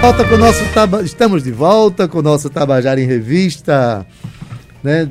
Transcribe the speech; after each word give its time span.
volta 0.00 0.24
com 0.24 0.36
nosso 0.36 0.64
taba... 0.72 1.02
Estamos 1.02 1.42
de 1.42 1.50
volta 1.50 2.06
com 2.06 2.18
o 2.18 2.22
nosso 2.22 2.48
Tabajara 2.48 3.00
em 3.00 3.06
Revista. 3.06 4.06
Né? 4.82 5.10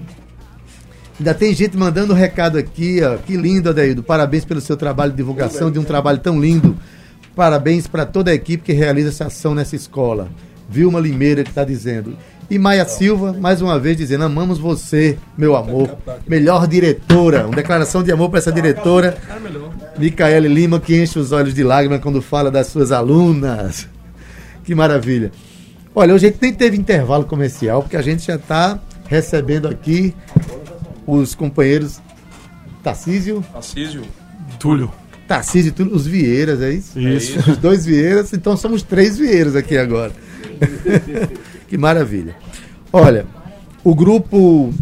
Ainda 1.20 1.34
tem 1.34 1.54
gente 1.54 1.76
mandando 1.76 2.14
um 2.14 2.16
recado 2.16 2.58
aqui, 2.58 3.02
ó. 3.04 3.18
Que 3.18 3.36
lindo, 3.36 3.70
Adaildo. 3.70 4.02
Parabéns 4.02 4.46
pelo 4.46 4.62
seu 4.62 4.78
trabalho 4.78 5.12
de 5.12 5.18
divulgação 5.18 5.70
de 5.70 5.78
um 5.78 5.84
trabalho 5.84 6.20
tão 6.20 6.40
lindo. 6.40 6.78
Parabéns 7.36 7.86
para 7.86 8.06
toda 8.06 8.32
a 8.32 8.34
equipe 8.34 8.64
que 8.64 8.74
realiza 8.74 9.10
essa 9.10 9.26
ação 9.26 9.54
nessa 9.54 9.76
escola. 9.76 10.30
Vilma 10.70 11.00
Limeira 11.00 11.44
que 11.44 11.50
está 11.50 11.64
dizendo. 11.64 12.18
E 12.50 12.58
Maia 12.58 12.86
Silva, 12.86 13.34
mais 13.34 13.62
uma 13.62 13.78
vez, 13.78 13.98
dizendo: 13.98 14.24
Amamos 14.24 14.58
você, 14.58 15.18
meu 15.38 15.56
amor. 15.56 15.98
Melhor 16.26 16.66
diretora. 16.66 17.46
Uma 17.46 17.56
declaração 17.56 18.04
de 18.04 18.12
amor 18.12 18.30
para 18.30 18.40
essa 18.40 18.52
diretora. 18.52 19.18
Micaele 19.98 20.48
Lima, 20.48 20.80
que 20.80 21.02
enche 21.02 21.20
os 21.20 21.32
olhos 21.32 21.54
de 21.54 21.64
lágrimas 21.64 22.00
quando 22.00 22.22
fala 22.22 22.50
das 22.50 22.68
suas 22.68 22.92
alunas. 22.92 23.88
Que 24.68 24.76
maravilha. 24.76 25.32
Olha, 25.96 26.14
hoje 26.14 26.26
a 26.26 26.30
gente 26.30 26.42
nem 26.42 26.54
teve 26.54 26.76
intervalo 26.76 27.24
comercial, 27.24 27.82
porque 27.82 27.96
a 27.96 28.02
gente 28.02 28.28
já 28.28 28.36
está 28.36 28.78
recebendo 29.08 29.66
aqui 29.66 30.14
os 31.08 31.34
companheiros 31.34 32.02
Tarcísio. 32.84 33.42
Tarcísio. 33.54 34.04
Túlio. 34.60 34.92
Tarcísio 35.26 35.70
e 35.70 35.72
Túlio, 35.72 35.96
os 35.96 36.06
Vieiras, 36.06 36.62
é 36.62 36.74
isso? 36.74 37.00
Isso. 37.00 37.40
Os 37.50 37.56
dois 37.56 37.86
Vieiras, 37.86 38.34
então 38.34 38.58
somos 38.58 38.84
três 38.84 39.18
Vieiras 39.18 39.56
aqui 39.56 39.78
agora. 39.78 40.12
que 41.70 41.78
maravilha. 41.78 42.36
Olha, 42.92 43.26
o 43.86 43.96
grupo 43.96 44.74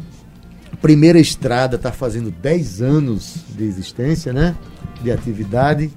Primeira 0.81 1.19
Estrada 1.19 1.75
está 1.75 1.91
fazendo 1.91 2.31
10 2.31 2.81
anos 2.81 3.35
de 3.55 3.63
existência, 3.63 4.33
né? 4.33 4.55
De 5.03 5.11
atividade. 5.11 5.91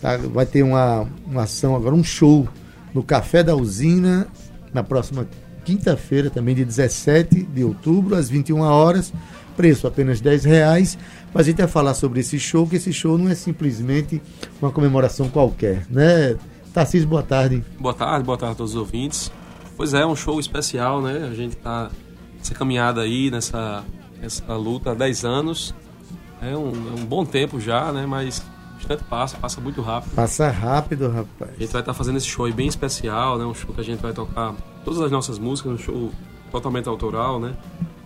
Tá? 0.00 0.16
Vai 0.16 0.46
ter 0.46 0.62
uma, 0.62 1.06
uma 1.26 1.42
ação 1.42 1.76
agora, 1.76 1.94
um 1.94 2.02
show 2.02 2.48
no 2.94 3.02
Café 3.02 3.42
da 3.42 3.54
Usina, 3.54 4.26
na 4.72 4.82
próxima 4.82 5.26
quinta-feira, 5.64 6.30
também 6.30 6.54
de 6.54 6.64
17 6.64 7.42
de 7.42 7.64
outubro, 7.64 8.14
às 8.14 8.28
21 8.28 8.60
horas. 8.60 9.12
Preço 9.56 9.86
apenas 9.86 10.20
10 10.20 10.44
reais. 10.44 10.98
Mas 11.34 11.46
a 11.46 11.50
gente 11.50 11.58
vai 11.58 11.68
falar 11.68 11.94
sobre 11.94 12.20
esse 12.20 12.38
show, 12.38 12.66
que 12.66 12.76
esse 12.76 12.92
show 12.92 13.18
não 13.18 13.28
é 13.28 13.34
simplesmente 13.34 14.22
uma 14.62 14.70
comemoração 14.70 15.28
qualquer, 15.28 15.86
né? 15.90 16.36
Tarcísio, 16.72 17.08
boa 17.08 17.22
tarde. 17.22 17.64
Boa 17.78 17.94
tarde, 17.94 18.24
boa 18.24 18.38
tarde 18.38 18.54
a 18.54 18.56
todos 18.56 18.74
os 18.74 18.80
ouvintes. 18.80 19.30
Pois 19.76 19.94
é, 19.94 20.06
um 20.06 20.16
show 20.16 20.40
especial, 20.40 21.02
né? 21.02 21.28
A 21.30 21.34
gente 21.34 21.56
tá 21.56 21.90
nessa 22.36 22.54
caminhada 22.54 23.02
aí, 23.02 23.30
nessa, 23.30 23.84
nessa 24.20 24.54
luta 24.54 24.92
há 24.92 24.94
10 24.94 25.24
anos. 25.24 25.74
É 26.40 26.56
um, 26.56 26.68
é 26.68 27.00
um 27.00 27.04
bom 27.04 27.24
tempo 27.24 27.60
já, 27.60 27.92
né? 27.92 28.06
Mas 28.06 28.42
instante 28.78 29.04
passa, 29.04 29.36
passa 29.36 29.60
muito 29.60 29.80
rápido. 29.82 30.14
Passa 30.14 30.50
rápido, 30.50 31.08
rapaz. 31.08 31.50
A 31.56 31.60
gente 31.60 31.72
vai 31.72 31.82
estar 31.82 31.94
fazendo 31.94 32.16
esse 32.16 32.26
show 32.26 32.44
aí 32.44 32.52
bem 32.52 32.68
especial, 32.68 33.38
né? 33.38 33.44
Um 33.44 33.54
show 33.54 33.74
que 33.74 33.80
a 33.80 33.84
gente 33.84 34.00
vai 34.00 34.12
tocar 34.12 34.54
todas 34.84 35.00
as 35.00 35.10
nossas 35.10 35.38
músicas, 35.38 35.72
um 35.72 35.78
show 35.78 36.12
totalmente 36.50 36.88
autoral, 36.88 37.38
né? 37.38 37.54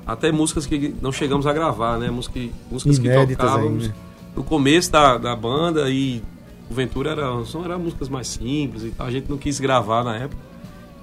Até 0.06 0.32
músicas 0.32 0.66
que 0.66 0.94
não 1.00 1.12
chegamos 1.12 1.46
a 1.46 1.52
gravar, 1.52 1.98
né? 1.98 2.10
Música, 2.10 2.40
músicas 2.70 2.98
Inéditas 2.98 3.26
que 3.28 3.36
tocávamos 3.36 3.84
ainda. 3.84 3.96
no 4.34 4.42
começo 4.42 4.90
da, 4.90 5.16
da 5.16 5.36
banda 5.36 5.88
e 5.88 6.22
o 6.68 6.74
Ventura 6.74 7.10
era, 7.10 7.44
só 7.44 7.64
era 7.64 7.78
músicas 7.78 8.08
mais 8.08 8.26
simples 8.26 8.82
e 8.82 8.90
tal. 8.90 9.06
A 9.06 9.10
gente 9.10 9.30
não 9.30 9.38
quis 9.38 9.60
gravar 9.60 10.02
na 10.02 10.16
época. 10.16 10.52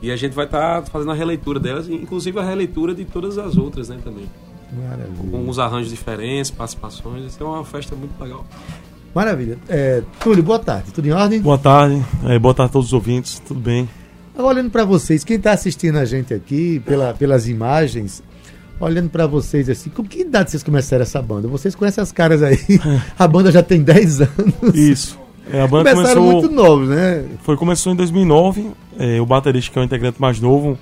E 0.02 0.12
a 0.12 0.16
gente 0.16 0.34
vai 0.34 0.46
estar 0.46 0.84
fazendo 0.84 1.12
a 1.12 1.14
releitura 1.14 1.60
delas, 1.60 1.90
inclusive 1.90 2.40
a 2.40 2.44
releitura 2.44 2.96
de 2.96 3.04
todas 3.04 3.38
as 3.38 3.58
outras, 3.58 3.90
né, 3.90 4.00
também. 4.02 4.30
Maravilha. 4.72 5.32
Com 5.32 5.50
uns 5.50 5.60
arranjos 5.60 5.90
diferentes, 5.90 6.50
participações. 6.52 7.26
Isso 7.26 7.44
é 7.44 7.46
uma 7.46 7.66
festa 7.66 7.96
muito 7.96 8.18
legal. 8.22 8.46
Maravilha. 9.14 9.58
É, 9.68 10.02
Túlio, 10.20 10.44
boa 10.44 10.60
tarde. 10.60 10.92
Tudo 10.92 11.08
em 11.08 11.12
ordem? 11.12 11.42
Boa 11.42 11.58
tarde. 11.58 12.04
É, 12.26 12.38
boa 12.38 12.54
tarde 12.54 12.70
a 12.70 12.74
todos 12.74 12.88
os 12.88 12.94
ouvintes. 12.94 13.40
Tudo 13.40 13.60
bem? 13.60 13.90
Agora, 14.38 14.56
olhando 14.56 14.72
para 14.72 14.86
vocês, 14.86 15.24
quem 15.24 15.38
está 15.38 15.52
assistindo 15.52 15.98
a 15.98 16.06
gente 16.06 16.34
aqui 16.34 16.80
pela, 16.86 17.14
pelas 17.14 17.48
imagens, 17.48 18.24
olhando 18.80 19.10
para 19.10 19.28
vocês 19.28 19.70
assim, 19.70 19.90
com 19.90 20.04
que 20.04 20.22
idade 20.22 20.52
vocês 20.52 20.64
começaram 20.64 21.04
essa 21.04 21.22
banda? 21.22 21.48
Vocês 21.48 21.76
conhecem 21.76 22.02
as 22.02 22.12
caras 22.12 22.42
aí? 22.42 22.58
A 23.18 23.28
banda 23.28 23.52
já 23.52 23.62
tem 23.62 23.82
10 23.82 24.22
anos. 24.22 24.76
Isso. 24.76 25.20
É, 25.52 25.62
a 25.62 25.68
banda 25.68 25.90
Começaram 25.90 26.22
começou, 26.22 26.42
muito 26.42 26.56
novos, 26.56 26.90
né? 26.90 27.26
foi, 27.42 27.58
começou 27.58 27.92
em 27.92 27.96
2009. 27.96 28.70
É, 29.00 29.20
o 29.20 29.26
baterista, 29.26 29.72
que 29.74 29.80
é 29.80 29.82
o 29.82 29.86
integrante 29.86 30.22
mais 30.22 30.40
novo, 30.40 30.78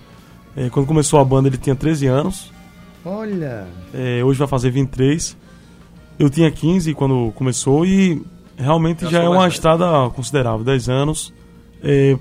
é, 0.57 0.69
quando 0.69 0.85
começou 0.85 1.21
a 1.21 1.23
banda 1.23 1.47
ele 1.47 1.57
tinha 1.57 1.73
13 1.73 2.05
anos. 2.05 2.51
Olha. 3.05 3.65
É, 3.93 4.21
hoje 4.23 4.37
vai 4.37 4.47
fazer 4.47 4.69
23. 4.69 5.37
Eu 6.19 6.29
tinha 6.29 6.49
15 6.49 6.93
quando 6.93 7.31
começou 7.35 7.85
e 7.85 8.21
realmente 8.57 9.03
Já 9.05 9.09
já, 9.11 9.23
é 9.23 9.29
uma 9.29 9.41
velho. 9.41 9.51
estrada 9.51 10.09
considerável, 10.09 10.63
10 10.63 10.89
anos. 10.89 11.33
É, 11.83 12.17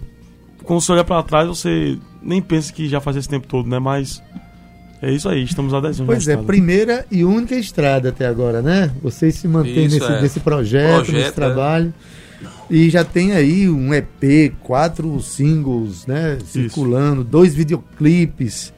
quando 0.64 0.80
você 0.80 0.92
olha 0.92 1.04
pra 1.04 1.22
trás, 1.22 1.48
você 1.48 1.98
nem 2.22 2.42
pensa 2.42 2.72
que 2.72 2.88
já 2.88 3.00
faz 3.00 3.16
esse 3.16 3.28
tempo 3.28 3.46
todo, 3.46 3.68
né? 3.68 3.78
Mas 3.78 4.22
é 5.00 5.10
isso 5.10 5.28
aí, 5.28 5.42
estamos 5.44 5.72
há 5.72 5.80
10 5.80 6.00
anos 6.00 6.06
Pois 6.06 6.18
é, 6.28 6.32
estrada. 6.32 6.46
primeira 6.46 7.06
e 7.10 7.24
única 7.24 7.54
estrada 7.54 8.10
até 8.10 8.26
agora, 8.26 8.60
né? 8.60 8.90
Vocês 9.02 9.34
se 9.36 9.48
mantêm 9.48 9.86
Isso, 9.86 9.98
nesse, 9.98 10.12
é. 10.12 10.22
nesse 10.22 10.40
projeto, 10.40 10.94
Projeto, 10.96 11.12
nesse 11.14 11.28
é. 11.28 11.32
trabalho. 11.32 11.94
E 12.68 12.90
já 12.90 13.02
tem 13.04 13.32
aí 13.32 13.68
um 13.68 13.94
EP, 13.94 14.52
quatro 14.62 15.20
singles, 15.22 16.06
né? 16.06 16.36
Circulando, 16.44 17.24
dois 17.24 17.54
videoclipes. 17.54 18.74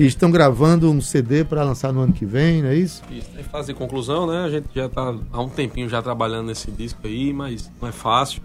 E 0.00 0.06
estão 0.06 0.30
gravando 0.30 0.90
um 0.90 1.00
CD 1.00 1.44
para 1.44 1.62
lançar 1.62 1.92
no 1.92 2.00
ano 2.00 2.12
que 2.12 2.24
vem, 2.24 2.62
não 2.62 2.70
é 2.70 2.74
isso? 2.74 3.02
Isso, 3.10 3.28
em 3.38 3.42
fase 3.42 3.68
de 3.68 3.74
conclusão, 3.78 4.26
né? 4.26 4.44
A 4.44 4.48
gente 4.48 4.66
já 4.74 4.88
tá 4.88 5.14
há 5.30 5.40
um 5.42 5.48
tempinho 5.48 5.88
já 5.90 6.00
trabalhando 6.00 6.46
nesse 6.46 6.70
disco 6.70 7.00
aí, 7.04 7.32
mas 7.34 7.70
não 7.80 7.86
é 7.88 7.92
fácil 7.92 8.40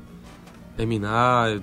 terminar, 0.75 1.57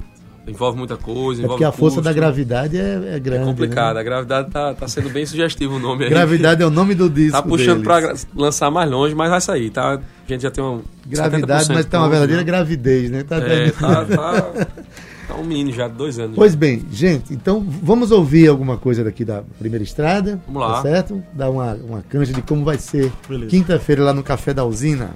envolve 0.49 0.79
muita 0.79 0.97
coisa, 0.97 1.45
É 1.45 1.47
porque 1.47 1.63
a 1.63 1.71
força 1.71 1.97
custo. 1.97 2.01
da 2.03 2.13
gravidade 2.13 2.79
é, 2.79 3.15
é 3.17 3.21
grande. 3.21 3.43
É 3.43 3.45
complicado, 3.45 3.95
né? 3.97 4.01
a 4.01 4.03
gravidade 4.03 4.51
tá, 4.51 4.73
tá 4.75 4.89
sendo 4.89 5.11
bem 5.11 5.27
sugestivo 5.27 5.77
o 5.77 5.79
nome 5.79 6.05
aí. 6.05 6.11
Gravidade 6.11 6.63
é 6.63 6.67
o 6.67 6.71
nome 6.71 6.95
do 6.95 7.09
disco. 7.11 7.33
Tá 7.33 7.43
puxando 7.43 7.83
gra- 7.83 8.15
lançar 8.35 8.71
mais 8.71 8.91
longe, 8.91 9.15
mas 9.15 9.29
vai 9.31 9.41
sair, 9.43 9.69
tá? 9.71 9.95
A 9.95 10.01
gente 10.33 10.41
já 10.41 10.51
tem 10.51 10.65
um. 10.65 10.81
Gravidade, 11.07 11.65
70% 11.69 11.75
mas 11.75 11.85
tá 11.87 11.99
uma 11.99 12.09
verdadeira 12.09 12.41
né? 12.41 12.47
gravidez, 12.47 13.11
né? 13.11 13.23
Tá 13.25 13.37
É, 13.37 13.71
tá, 13.71 14.05
tá, 14.07 14.53
tá 15.27 15.35
um 15.35 15.45
mini 15.45 15.73
já 15.73 15.89
de 15.89 15.95
dois 15.95 16.19
anos. 16.19 16.37
Pois 16.37 16.55
bem, 16.55 16.85
gente, 16.91 17.33
então 17.33 17.61
vamos 17.61 18.11
ouvir 18.11 18.49
alguma 18.49 18.77
coisa 18.77 19.05
daqui 19.05 19.25
da 19.25 19.43
primeira 19.59 19.83
estrada. 19.83 20.41
Vamos 20.47 20.63
lá. 20.63 20.75
Tá 20.75 20.83
certo? 20.83 21.23
Dar 21.33 21.51
uma, 21.51 21.75
uma 21.75 22.03
canja 22.03 22.33
de 22.33 22.43
como 22.43 22.65
vai 22.65 22.79
ser 22.79 23.13
quinta-feira 23.49 24.03
lá 24.03 24.13
no 24.13 24.23
Café 24.23 24.53
da 24.53 24.65
Usina. 24.65 25.15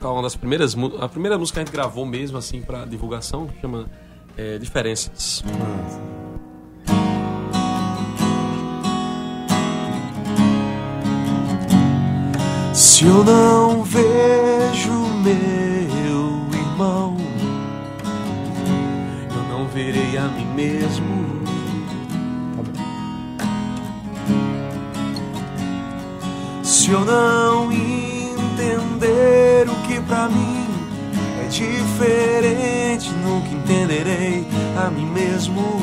Tá 0.00 0.10
uma 0.10 0.22
das 0.22 0.34
primeiras 0.34 0.76
a 1.00 1.08
primeira 1.08 1.38
música 1.38 1.56
que 1.56 1.60
a 1.60 1.64
gente 1.64 1.72
gravou 1.72 2.04
mesmo 2.04 2.36
assim 2.36 2.60
pra 2.60 2.84
divulgação 2.84 3.48
chama 3.60 3.86
é, 4.36 4.58
Diferenças. 4.58 5.44
Se 12.74 13.04
eu 13.04 13.22
não 13.22 13.84
vejo 13.84 14.92
meu 15.22 15.61
verei 19.82 20.16
a 20.16 20.28
mim 20.28 20.46
mesmo. 20.54 21.42
Se 26.62 26.90
eu 26.90 27.04
não 27.04 27.72
entender 27.72 29.68
o 29.68 29.74
que 29.86 30.00
pra 30.02 30.28
mim 30.28 30.66
é 31.44 31.48
diferente, 31.48 33.10
nunca 33.24 33.48
entenderei 33.48 34.46
a 34.76 34.90
mim 34.90 35.06
mesmo. 35.06 35.82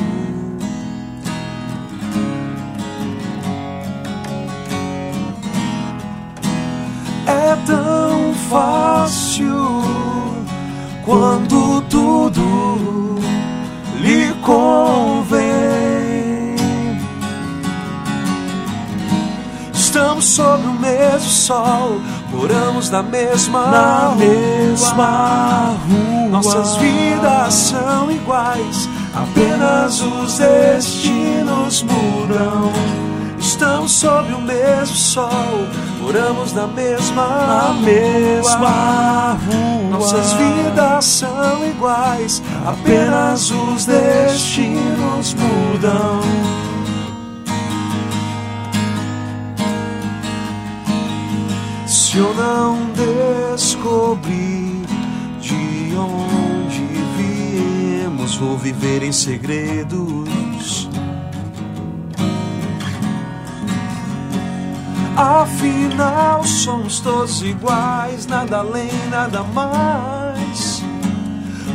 é 7.26 7.56
tão 7.64 8.34
fácil 8.48 9.82
quando 11.04 11.80
tudo 11.82 13.19
convém. 14.42 15.50
Estamos 19.72 20.24
sob 20.24 20.66
o 20.66 20.72
mesmo 20.72 21.28
sol, 21.28 22.00
moramos 22.30 22.90
na 22.90 23.02
mesma 23.02 23.66
Na 23.66 24.14
mesma 24.16 25.74
rua. 25.88 26.28
Nossas 26.30 26.76
vidas 26.76 27.54
são 27.54 28.10
iguais, 28.10 28.88
apenas 29.14 30.00
os 30.00 30.38
destinos 30.38 31.82
mudam. 31.82 32.72
Estamos 33.38 33.92
sob 33.92 34.32
o 34.32 34.40
mesmo 34.40 34.94
sol, 34.94 35.66
moramos 36.00 36.52
na 36.52 36.66
mesma 36.66 37.26
Na 37.26 37.72
mesma 37.74 39.38
rua. 39.46 39.90
Nossas 39.90 40.32
vidas 40.32 41.04
são 41.04 41.66
iguais, 41.68 42.42
apenas 42.64 43.50
os 43.50 43.84
destinos 43.84 45.34
mudam. 45.34 46.20
Se 51.86 52.18
eu 52.18 52.34
não 52.34 52.78
descobrir 53.54 54.84
de 55.40 55.94
onde 55.96 56.86
viemos, 57.16 58.36
vou 58.36 58.56
viver 58.56 59.02
em 59.02 59.12
segredos. 59.12 60.49
Afinal, 65.20 66.42
somos 66.44 66.98
todos 67.00 67.42
iguais, 67.42 68.26
nada 68.26 68.60
além, 68.60 68.90
nada 69.10 69.42
mais 69.42 70.82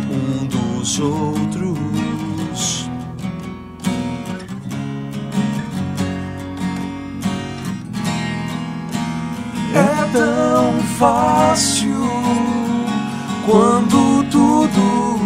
um 0.10 0.48
dos 0.48 1.00
outros. 1.00 2.90
É 9.76 10.10
tão 10.12 10.82
fácil 10.98 12.10
quando 13.46 14.24
tudo 14.32 15.20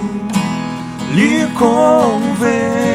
lhe 1.14 1.48
convém. 1.58 2.90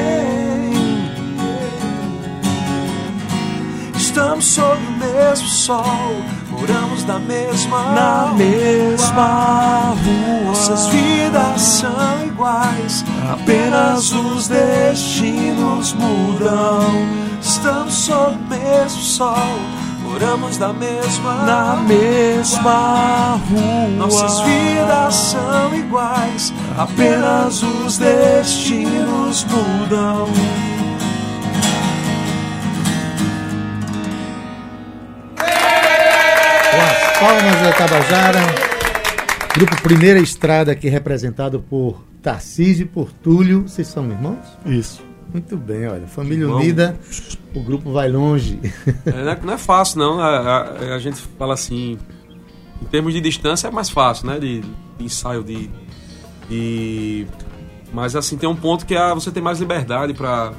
Estamos 3.97 4.45
sob 4.45 4.84
o 4.84 4.84
mesmo 5.29 5.49
sol, 5.49 6.23
moramos 6.51 7.05
na 7.05 7.19
mesma 7.19 7.83
Na 7.93 8.35
mesma 8.35 9.95
rua. 10.05 10.47
Nossas 10.47 10.87
vidas 10.89 11.61
são 11.61 12.27
iguais, 12.27 13.05
apenas 13.33 14.13
os 14.13 14.49
destinos 14.49 15.95
mudam. 15.95 17.09
Estamos 17.41 17.95
sob 17.95 18.37
o 18.37 18.49
mesmo 18.49 19.01
sol, 19.01 19.59
moramos 20.03 20.59
na 20.59 20.73
mesma 20.73 21.35
Na 21.45 21.77
mesma 21.77 23.41
rua. 23.49 23.89
Nossas 23.97 24.41
vidas 24.41 25.15
são 25.15 25.75
iguais, 25.75 26.53
apenas 26.77 27.63
os 27.63 27.99
destinos 27.99 29.45
mudam. 29.45 30.29
Palmas 37.25 37.61
da 37.63 37.73
Tabajara. 37.73 38.41
Grupo 39.57 39.81
Primeira 39.83 40.19
Estrada 40.19 40.73
aqui 40.73 40.89
representado 40.91 41.59
por 41.59 42.05
Tarcísio 42.23 42.83
e 42.85 42.87
por 42.89 43.11
Túlio. 43.13 43.63
Vocês 43.63 43.89
são 43.89 44.05
irmãos? 44.11 44.39
Isso. 44.67 45.03
Muito 45.33 45.57
bem, 45.57 45.87
olha. 45.89 46.07
Família 46.07 46.45
Irmão. 46.45 46.59
unida, 46.59 46.99
o 47.55 47.61
grupo 47.61 47.91
vai 47.93 48.09
longe. 48.11 48.61
É, 49.07 49.23
não, 49.25 49.31
é, 49.33 49.39
não 49.43 49.55
é 49.55 49.59
fácil, 49.59 49.99
não. 50.01 50.21
A, 50.21 50.37
a- 50.59 50.95
a 50.95 50.99
gente 50.99 51.17
fala 51.39 51.55
assim, 51.55 51.99
em 52.83 52.85
termos 52.87 53.15
de 53.15 53.21
distância 53.23 53.69
é 53.69 53.71
mais 53.71 53.89
fácil, 53.89 54.27
né? 54.27 54.39
De, 54.39 54.61
de 54.61 55.05
ensaio, 55.05 55.43
de, 55.43 55.71
de- 56.49 57.27
Mas 57.93 58.15
assim, 58.15 58.37
tem 58.37 58.49
um 58.49 58.55
ponto 58.57 58.85
que 58.85 58.95
ah, 58.95 59.15
você 59.15 59.31
tem 59.31 59.43
mais 59.43 59.61
liberdade 59.61 60.13
pra 60.13 60.53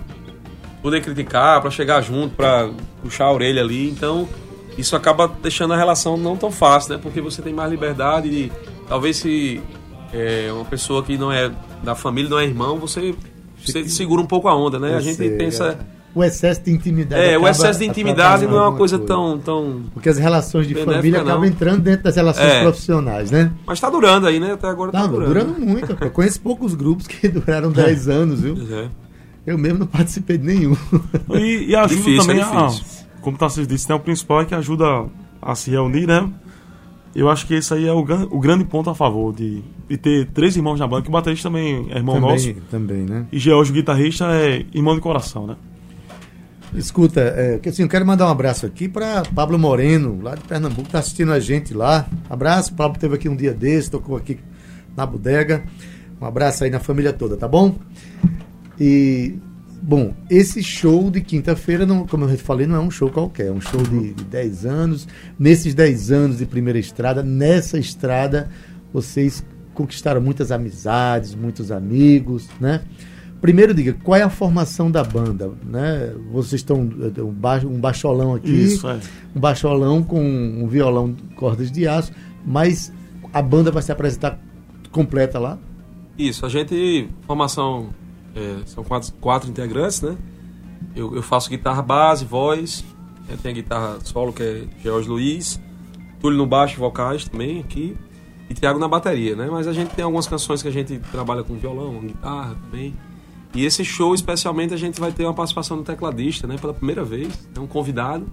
poder 0.82 1.02
criticar, 1.02 1.62
pra 1.62 1.70
chegar 1.70 2.02
junto, 2.02 2.36
pra 2.36 2.70
puxar 3.04 3.26
a 3.26 3.32
orelha 3.34 3.62
ali. 3.62 3.90
Então, 3.92 4.28
isso 4.78 4.96
acaba 4.96 5.28
deixando 5.42 5.74
a 5.74 5.78
relação 5.78 6.18
não 6.18 6.36
tão 6.36 6.52
fácil, 6.52 6.94
né? 6.94 7.00
Porque 7.02 7.22
você 7.22 7.42
tem 7.42 7.54
mais 7.54 7.72
liberdade 7.72 8.30
de. 8.30 8.52
Talvez 8.88 9.18
se 9.18 9.62
é, 10.14 10.50
uma 10.52 10.66
pessoa 10.66 11.04
que 11.04 11.18
não 11.18 11.32
é 11.32 11.52
da 11.84 11.96
família, 11.96 12.30
não 12.30 12.40
é 12.40 12.46
irmão, 12.46 12.78
você, 12.78 13.14
você 13.64 13.88
segura 13.90 14.22
um 14.22 14.26
pouco 14.26 14.48
a 14.48 14.56
onda, 14.56 14.80
né? 14.80 14.94
Eu 14.94 14.98
a 14.98 15.02
gente 15.02 15.16
sei, 15.18 15.30
pensa. 15.32 15.78
é. 15.92 15.96
O 16.16 16.24
excesso 16.24 16.62
de 16.64 16.72
intimidade. 16.72 17.22
É, 17.22 17.38
o 17.38 17.46
excesso 17.46 17.80
de 17.80 17.86
intimidade 17.86 18.48
não 18.48 18.58
é 18.58 18.62
uma 18.62 18.78
coisa 18.78 18.96
alguma 18.96 19.16
tão, 19.16 19.38
tão. 19.40 19.82
Porque 19.94 20.08
as 20.08 20.18
relações 20.18 20.66
de 20.66 20.74
família 20.74 21.20
não. 21.22 21.28
acabam 21.28 21.46
entrando 21.46 21.82
dentro 21.82 22.04
das 22.06 22.16
relações 22.16 22.48
É. 22.48 22.62
profissionais, 22.62 23.32
né? 23.32 23.52
Mas 23.68 23.82
tá 23.82 23.90
durando 23.90 24.26
aí, 24.26 24.40
né? 24.40 24.54
Até 24.54 24.68
agora 24.70 24.94
tá 24.94 25.00
Não, 25.02 25.10
durando. 25.10 25.28
durando 25.34 25.60
muito. 25.60 25.98
Eu 26.00 26.12
conheço 26.12 26.40
poucos 26.40 26.74
grupos 26.74 27.06
que 27.06 27.28
duraram 27.28 27.70
10 27.70 28.08
anos, 28.08 28.40
viu? 28.40 28.56
É. 28.72 28.88
Eu 29.46 29.58
mesmo 29.58 29.80
não 29.80 29.88
participei 29.88 30.38
de 30.38 30.46
nenhum. 30.46 30.78
E, 31.34 31.66
e 31.72 31.76
ajuda 31.76 31.96
Difícil, 31.96 32.22
também 32.22 32.40
é 32.40 32.44
a. 32.44 32.70
Como 33.26 33.36
o 33.38 33.40
Tarcísio 33.40 33.66
disse, 33.66 33.90
né, 33.90 33.96
o 33.96 34.00
principal 34.00 34.42
é 34.42 34.46
que 34.46 34.54
ajuda 34.54 34.86
a 35.42 35.56
se 35.56 35.72
reunir, 35.72 36.06
né? 36.06 36.30
Eu 37.16 37.28
acho 37.28 37.48
que 37.48 37.56
esse 37.56 37.74
aí 37.74 37.88
é 37.88 37.92
o, 37.92 38.04
gran- 38.04 38.28
o 38.30 38.40
grande 38.40 38.64
ponto 38.66 38.88
a 38.90 38.94
favor 38.94 39.34
de, 39.34 39.64
de 39.90 39.98
ter 39.98 40.28
três 40.28 40.56
irmãos 40.56 40.80
na 40.80 40.86
banda, 40.86 41.02
que 41.02 41.10
o 41.10 41.12
baterista 41.12 41.50
também 41.50 41.88
é 41.90 41.98
irmão 41.98 42.20
nosso. 42.20 42.48
também, 42.54 42.62
também, 42.70 43.06
né? 43.06 43.26
E 43.32 43.40
George, 43.40 43.72
o 43.72 43.74
guitarrista, 43.74 44.26
é 44.26 44.64
irmão 44.74 44.94
de 44.94 45.02
coração, 45.02 45.48
né? 45.48 45.56
Escuta, 46.76 47.22
é, 47.22 47.60
assim, 47.68 47.84
eu 47.84 47.88
quero 47.90 48.06
mandar 48.06 48.28
um 48.28 48.30
abraço 48.32 48.66
aqui 48.66 48.88
para 48.88 49.24
Pablo 49.34 49.58
Moreno, 49.58 50.20
lá 50.22 50.36
de 50.36 50.42
Pernambuco, 50.42 50.90
tá 50.90 51.00
assistindo 51.00 51.32
a 51.32 51.40
gente 51.40 51.74
lá. 51.74 52.06
Abraço, 52.30 52.74
Pablo 52.76 53.00
teve 53.00 53.16
aqui 53.16 53.28
um 53.30 53.36
dia 53.36 53.54
desse, 53.54 53.90
tocou 53.90 54.18
aqui 54.18 54.38
na 54.96 55.06
bodega. 55.06 55.64
Um 56.22 56.26
abraço 56.26 56.64
aí 56.64 56.70
na 56.70 56.80
família 56.80 57.12
toda, 57.14 57.38
tá 57.38 57.48
bom? 57.48 57.76
E, 58.80 59.36
bom, 59.88 60.14
esse 60.30 60.64
show 60.64 61.12
de 61.12 61.22
quinta-feira, 61.22 61.86
não- 61.86 62.08
como 62.08 62.26
eu 62.26 62.38
falei, 62.40 62.66
não 62.66 62.76
é 62.76 62.80
um 62.80 62.90
show 62.90 63.10
qualquer, 63.10 63.48
é 63.48 63.52
um 63.52 63.62
show 63.62 63.82
de, 63.84 64.14
de 64.14 64.24
10 64.24 64.66
anos. 64.66 65.08
Nesses 65.38 65.74
10 65.76 66.12
anos 66.12 66.38
de 66.40 66.46
primeira 66.46 66.80
estrada, 66.80 67.22
nessa 67.22 67.78
estrada, 67.78 68.50
vocês 68.92 69.46
conquistaram 69.74 70.22
muitas 70.22 70.52
amizades, 70.52 71.36
muitos 71.36 71.72
amigos, 71.72 72.48
né? 72.60 72.82
Primeiro 73.42 73.74
diga, 73.76 73.94
qual 74.04 74.18
é 74.18 74.24
a 74.24 74.30
formação 74.30 74.90
da 74.90 75.04
banda? 75.04 75.52
Né? 75.64 76.14
Vocês 76.32 76.62
estão 76.62 76.90
eh, 77.16 77.22
um, 77.22 77.32
baixo, 77.32 77.68
um 77.68 77.80
baixolão 77.80 78.34
aqui, 78.34 78.50
Isso, 78.50 78.88
é. 78.90 78.98
um 79.36 79.40
baixolão 79.40 80.02
com 80.02 80.20
um 80.24 80.66
violão 80.68 81.14
cordas 81.36 81.70
de 81.72 81.88
aço, 81.88 82.12
mas 82.46 82.92
a 83.32 83.42
banda 83.42 83.70
vai 83.70 83.84
se 83.84 83.92
apresentar 83.92 84.40
completa 84.90 85.38
lá? 85.38 85.60
Isso, 86.18 86.46
a 86.46 86.50
gente. 86.50 87.08
Formação. 87.28 87.90
É, 88.36 88.58
são 88.66 88.84
quatro, 88.84 89.12
quatro 89.22 89.50
integrantes, 89.50 90.02
né? 90.02 90.16
Eu, 90.96 91.16
eu 91.16 91.22
faço 91.24 91.50
guitarra 91.50 91.82
base, 91.82 92.26
voz. 92.26 92.84
é, 93.30 93.36
Tem 93.36 93.52
a 93.52 93.56
guitarra 93.56 93.98
solo, 94.04 94.32
que 94.34 94.44
é 94.44 94.64
George 94.84 95.08
Luiz. 95.10 95.60
Túlio 96.20 96.38
no 96.38 96.46
baixo 96.46 96.80
vocais 96.80 97.26
também 97.28 97.60
aqui. 97.60 97.96
E 98.50 98.54
Thiago 98.54 98.78
na 98.80 98.88
bateria, 98.88 99.36
né? 99.36 99.48
Mas 99.52 99.68
a 99.68 99.74
gente 99.74 99.96
tem 99.96 100.06
algumas 100.06 100.28
canções 100.28 100.62
que 100.62 100.68
a 100.68 100.72
gente 100.72 101.00
trabalha 101.12 101.44
com 101.44 101.56
violão, 101.56 102.00
guitarra 102.00 102.56
também. 102.64 102.94
E 103.54 103.66
esse 103.66 103.84
show, 103.86 104.14
especialmente, 104.14 104.74
a 104.74 104.78
gente 104.78 105.00
vai 105.00 105.12
ter 105.12 105.24
uma 105.26 105.34
participação 105.34 105.78
do 105.78 105.84
tecladista, 105.84 106.46
né? 106.46 106.58
Pela 106.60 106.74
primeira 106.74 107.04
vez. 107.04 107.48
É 107.56 107.60
um 107.60 107.66
convidado, 107.68 108.28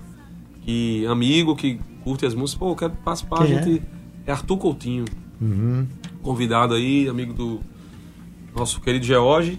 que, 0.63 1.07
amigo, 1.07 1.57
que 1.57 1.79
curte 2.05 2.27
as 2.27 2.35
músicas. 2.35 2.59
Pô, 2.59 2.71
eu 2.73 2.77
quero 2.77 2.93
participar. 3.05 3.47
Quem 3.47 3.57
a 3.59 3.63
gente. 3.63 3.83
É 4.27 4.31
Arthur 4.33 4.57
Coutinho 4.59 5.05
Uhum. 5.41 5.85
convidado 6.23 6.75
aí, 6.75 7.09
amigo 7.09 7.33
do 7.33 7.61
nosso 8.55 8.81
querido 8.81 9.05
George. 9.05 9.59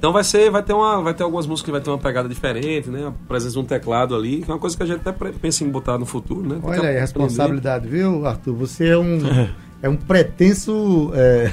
Então 0.00 0.14
vai 0.14 0.24
ser, 0.24 0.50
vai 0.50 0.62
ter 0.62 0.72
uma, 0.72 1.02
vai 1.02 1.12
ter 1.12 1.22
algumas 1.22 1.46
músicas 1.46 1.66
que 1.66 1.72
vai 1.72 1.80
ter 1.82 1.90
uma 1.90 1.98
pegada 1.98 2.26
diferente, 2.26 2.88
né? 2.88 3.08
A 3.08 3.12
presença 3.28 3.52
de 3.52 3.58
um 3.58 3.64
teclado 3.64 4.16
ali, 4.16 4.38
que 4.40 4.50
é 4.50 4.54
uma 4.54 4.58
coisa 4.58 4.74
que 4.74 4.82
a 4.82 4.86
gente 4.86 5.06
até 5.06 5.12
pensa 5.12 5.62
em 5.62 5.68
botar 5.68 5.98
no 5.98 6.06
futuro, 6.06 6.40
né? 6.40 6.58
Tem 6.58 6.70
Olha 6.70 6.88
aí, 6.88 6.96
a 6.96 7.00
responsabilidade, 7.02 7.86
viu, 7.86 8.24
Arthur? 8.24 8.54
Você 8.54 8.88
é 8.88 8.96
um, 8.96 9.18
é 9.82 9.90
um 9.90 9.96
pretenso 9.96 11.10
é, 11.12 11.52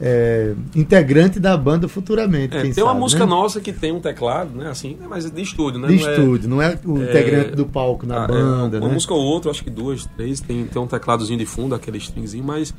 é, 0.00 0.54
integrante 0.74 1.38
da 1.38 1.54
banda 1.54 1.86
futuramente. 1.86 2.56
É, 2.56 2.62
tem 2.62 2.82
uma 2.82 2.92
sabe, 2.92 3.00
música 3.00 3.24
né? 3.26 3.30
nossa 3.30 3.60
que 3.60 3.74
tem 3.74 3.92
um 3.92 4.00
teclado, 4.00 4.56
né? 4.56 4.70
Assim, 4.70 4.96
mas 5.06 5.30
de 5.30 5.42
estúdio, 5.42 5.78
né? 5.78 5.88
de 5.88 5.96
Não 5.96 6.08
é- 6.08 6.12
estúdio, 6.14 6.48
não 6.48 6.62
é 6.62 6.78
o 6.82 6.96
é- 6.96 7.02
integrante 7.10 7.50
do 7.56 7.66
palco 7.66 8.06
na 8.06 8.22
Ah, 8.22 8.24
é, 8.24 8.26
banda, 8.28 8.78
uma 8.78 8.88
né? 8.88 8.94
música 8.94 9.12
ou 9.12 9.20
outra, 9.20 9.50
acho 9.50 9.62
que 9.62 9.68
duas, 9.68 10.06
três, 10.16 10.40
tem, 10.40 10.64
tem 10.64 10.80
um 10.80 10.86
tecladozinho 10.86 11.38
de 11.38 11.44
fundo, 11.44 11.74
aquele 11.74 11.98
stringzinho, 11.98 12.42
mas 12.42 12.72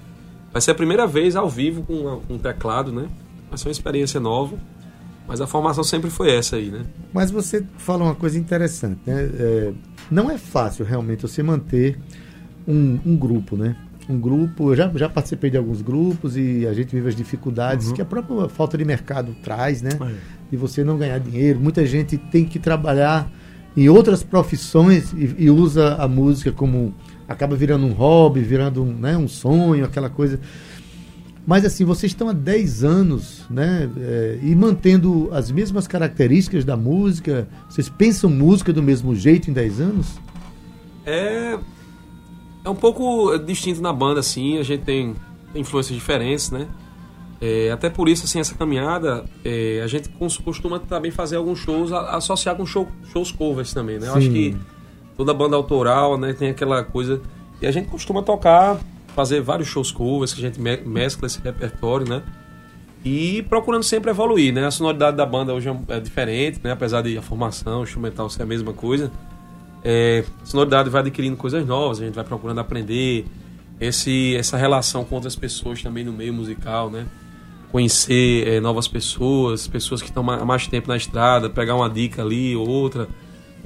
vai 0.51 0.59
ser 0.59 0.71
a 0.71 0.75
primeira 0.75 1.05
vez 1.05 1.35
ao 1.35 1.47
vivo 1.47 1.83
com 1.83 1.93
uma- 1.93 2.17
com 2.17 2.33
um 2.33 2.39
teclado, 2.39 2.91
né? 2.91 3.05
Vai 3.47 3.59
ser 3.59 3.67
uma 3.67 3.71
experiência 3.73 4.19
nova. 4.19 4.57
Mas 5.27 5.41
a 5.41 5.47
formação 5.47 5.83
sempre 5.83 6.09
foi 6.09 6.31
essa 6.31 6.55
aí, 6.55 6.71
né? 6.71 6.83
Mas 7.13 7.29
você 7.29 7.63
fala 7.77 8.03
uma 8.03 8.15
coisa 8.15 8.39
interessante, 8.39 8.99
né? 9.05 9.29
É, 9.37 9.73
não 10.09 10.31
é 10.31 10.37
fácil 10.37 10.85
realmente 10.85 11.21
você 11.21 11.43
manter 11.43 11.99
um, 12.67 12.99
um 13.05 13.15
grupo, 13.17 13.57
né? 13.57 13.75
Um 14.09 14.17
grupo, 14.19 14.71
eu 14.71 14.75
já, 14.75 14.89
já 14.95 15.09
participei 15.09 15.49
de 15.49 15.57
alguns 15.57 15.81
grupos 15.81 16.37
e 16.37 16.65
a 16.65 16.73
gente 16.73 16.95
vive 16.95 17.09
as 17.09 17.15
dificuldades 17.15 17.91
que 17.91 18.01
a 18.01 18.05
própria 18.05 18.47
falta 18.47 18.77
de 18.77 18.85
mercado 18.85 19.35
traz, 19.43 19.81
né? 19.81 19.91
É. 19.99 20.15
De 20.49 20.55
você 20.55 20.81
não 20.81 20.97
ganhar 20.97 21.19
dinheiro. 21.19 21.59
Muita 21.59 21.85
gente 21.85 22.17
tem 22.17 22.45
que 22.45 22.57
trabalhar 22.57 23.29
em 23.75 23.89
outras 23.89 24.23
profissões 24.23 25.11
e, 25.11 25.35
e 25.37 25.49
usa 25.49 25.95
a 25.95 26.07
música 26.07 26.53
como. 26.53 26.95
acaba 27.27 27.55
virando 27.55 27.85
um 27.85 27.91
hobby, 27.91 28.39
virando 28.41 28.81
um, 28.81 28.93
né, 28.93 29.17
um 29.17 29.27
sonho, 29.27 29.83
aquela 29.83 30.09
coisa. 30.09 30.39
Mas 31.47 31.63
assim, 31.63 31.85
vocês 31.85 32.11
estão 32.11 32.27
há 32.27 32.33
10 32.33 32.83
anos, 32.83 33.45
né? 33.49 33.89
é, 33.97 34.37
e 34.43 34.53
mantendo 34.53 35.29
as 35.31 35.49
mesmas 35.49 35.87
características 35.87 36.65
da 36.65 36.75
música. 36.75 37.47
Vocês 37.69 37.87
pensam 37.87 38.29
música 38.29 38.73
do 38.73 38.83
mesmo 38.83 39.15
jeito 39.15 39.49
em 39.49 39.53
10 39.53 39.79
anos? 39.79 40.19
É. 41.05 41.57
É 42.65 42.69
um 42.69 42.75
pouco 42.75 43.37
distinto 43.37 43.81
na 43.81 43.93
banda, 43.93 44.19
assim. 44.19 44.57
A 44.57 44.63
gente 44.63 44.83
tem, 44.83 45.15
influências 45.55 45.97
diferentes, 45.97 46.51
né? 46.51 46.67
É, 47.39 47.71
até 47.71 47.89
por 47.89 48.09
isso, 48.09 48.25
assim, 48.25 48.39
essa 48.41 48.53
caminhada, 48.55 49.23
é, 49.45 49.79
a 49.81 49.87
gente 49.87 50.09
costuma 50.43 50.79
também 50.79 51.11
fazer 51.11 51.37
alguns 51.37 51.59
shows, 51.59 51.93
associar 51.93 52.55
com 52.57 52.65
show- 52.65 52.89
shows 53.13 53.31
covers 53.31 53.73
também, 53.73 53.99
né? 53.99 54.07
Eu 54.07 54.15
acho 54.15 54.27
Sim. 54.27 54.33
que 54.33 54.57
toda 55.15 55.33
banda 55.33 55.55
autoral, 55.55 56.17
né, 56.17 56.33
tem 56.33 56.49
aquela 56.49 56.83
coisa. 56.83 57.21
E 57.61 57.65
a 57.67 57.71
gente 57.71 57.87
costuma 57.87 58.21
tocar, 58.21 58.79
fazer 59.17 59.41
vários 59.41 59.67
shows 59.67 59.91
covers, 59.91 60.31
que 60.31 60.39
a 60.45 60.47
gente 60.47 60.61
me- 60.61 60.77
mescla 60.85 61.25
esse 61.25 61.41
repertório, 61.41 62.07
né? 62.07 62.21
E 63.03 63.43
procurando 63.49 63.81
sempre 63.81 64.11
evoluir, 64.11 64.53
né? 64.53 64.63
A 64.67 64.69
sonoridade 64.69 65.17
da 65.17 65.25
banda 65.25 65.55
hoje 65.55 65.67
é- 65.67 65.95
é 65.95 65.99
diferente, 65.99 66.59
né? 66.63 66.71
Apesar 66.71 67.01
de 67.01 67.17
a 67.17 67.21
formação, 67.23 67.79
o 67.79 67.83
instrumental 67.83 68.29
ser 68.29 68.43
a 68.43 68.45
mesma 68.45 68.73
coisa. 68.73 69.11
É, 69.83 70.23
a 70.43 70.45
sonoridade 70.45 70.87
vai 70.91 71.01
adquirindo 71.01 71.35
coisas 71.35 71.65
novas, 71.65 71.99
a 71.99 72.05
gente 72.05 72.13
vai 72.13 72.23
procurando 72.23 72.59
aprender 72.59 73.25
esse, 73.81 74.35
essa 74.35 74.55
relação 74.55 75.03
com 75.03 75.15
outras 75.15 75.35
pessoas 75.35 75.81
também 75.81 76.03
no 76.03 76.13
meio 76.13 76.33
musical, 76.33 76.91
né? 76.91 77.07
Conhecer 77.71 78.47
é, 78.47 78.59
novas 78.59 78.87
pessoas, 78.87 79.67
pessoas 79.67 79.99
que 79.99 80.09
estão 80.09 80.29
há 80.29 80.45
mais 80.45 80.67
tempo 80.67 80.87
na 80.89 80.95
estrada, 80.95 81.49
pegar 81.49 81.73
uma 81.73 81.89
dica 81.89 82.21
ali 82.21 82.55
ou 82.55 82.67
outra, 82.69 83.07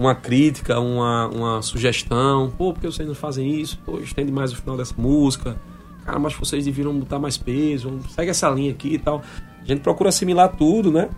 uma 0.01 0.15
crítica, 0.15 0.79
uma, 0.79 1.27
uma 1.27 1.62
sugestão. 1.62 2.51
Pô, 2.58 2.74
por 2.74 2.81
que 2.81 2.88
vocês 2.88 3.08
não 3.08 3.13
fazem 3.13 3.60
isso? 3.60 3.77
Pô, 3.86 4.00
estende 4.00 4.31
mais 4.31 4.51
o 4.51 4.55
final 4.55 4.75
dessa 4.75 4.96
música. 4.98 5.55
Cara, 6.03 6.17
mas 6.17 6.34
vocês 6.34 6.65
deviam 6.65 6.98
botar 6.98 7.20
mais 7.20 7.38
peso, 7.38 8.00
segue 8.10 8.31
essa 8.31 8.50
linha 8.50 8.72
aqui 8.72 8.96
e 8.96 8.98
tal. 8.98 9.22
A 9.62 9.65
gente 9.65 9.81
procura 9.81 10.10
assimilar 10.10 10.55
tudo, 10.58 10.91
né? 10.91 11.10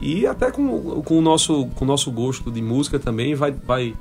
E 0.00 0.26
até 0.26 0.50
com, 0.50 1.02
com, 1.02 1.18
o, 1.18 1.20
nosso, 1.20 1.66
com 1.74 1.84
o 1.84 1.88
nosso 1.88 2.10
gosto 2.12 2.50
de 2.50 2.62
música 2.62 2.98
também 2.98 3.34
vai, 3.34 3.50
vai, 3.50 3.94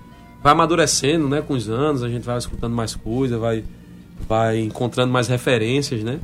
vai 0.44 0.54
amadurecendo, 0.54 1.28
né? 1.28 1.42
Com 1.42 1.56
os 1.56 1.68
anos, 1.68 2.04
a 2.04 2.10
gente 2.10 2.24
vai 2.24 2.38
escutando 2.38 2.76
mais 2.76 2.96
coisas, 2.96 3.40
vai, 3.40 3.66
vai 4.28 4.60
encontrando 4.60 5.12
mais 5.12 5.28
referências, 5.28 6.04
né? 6.04 6.20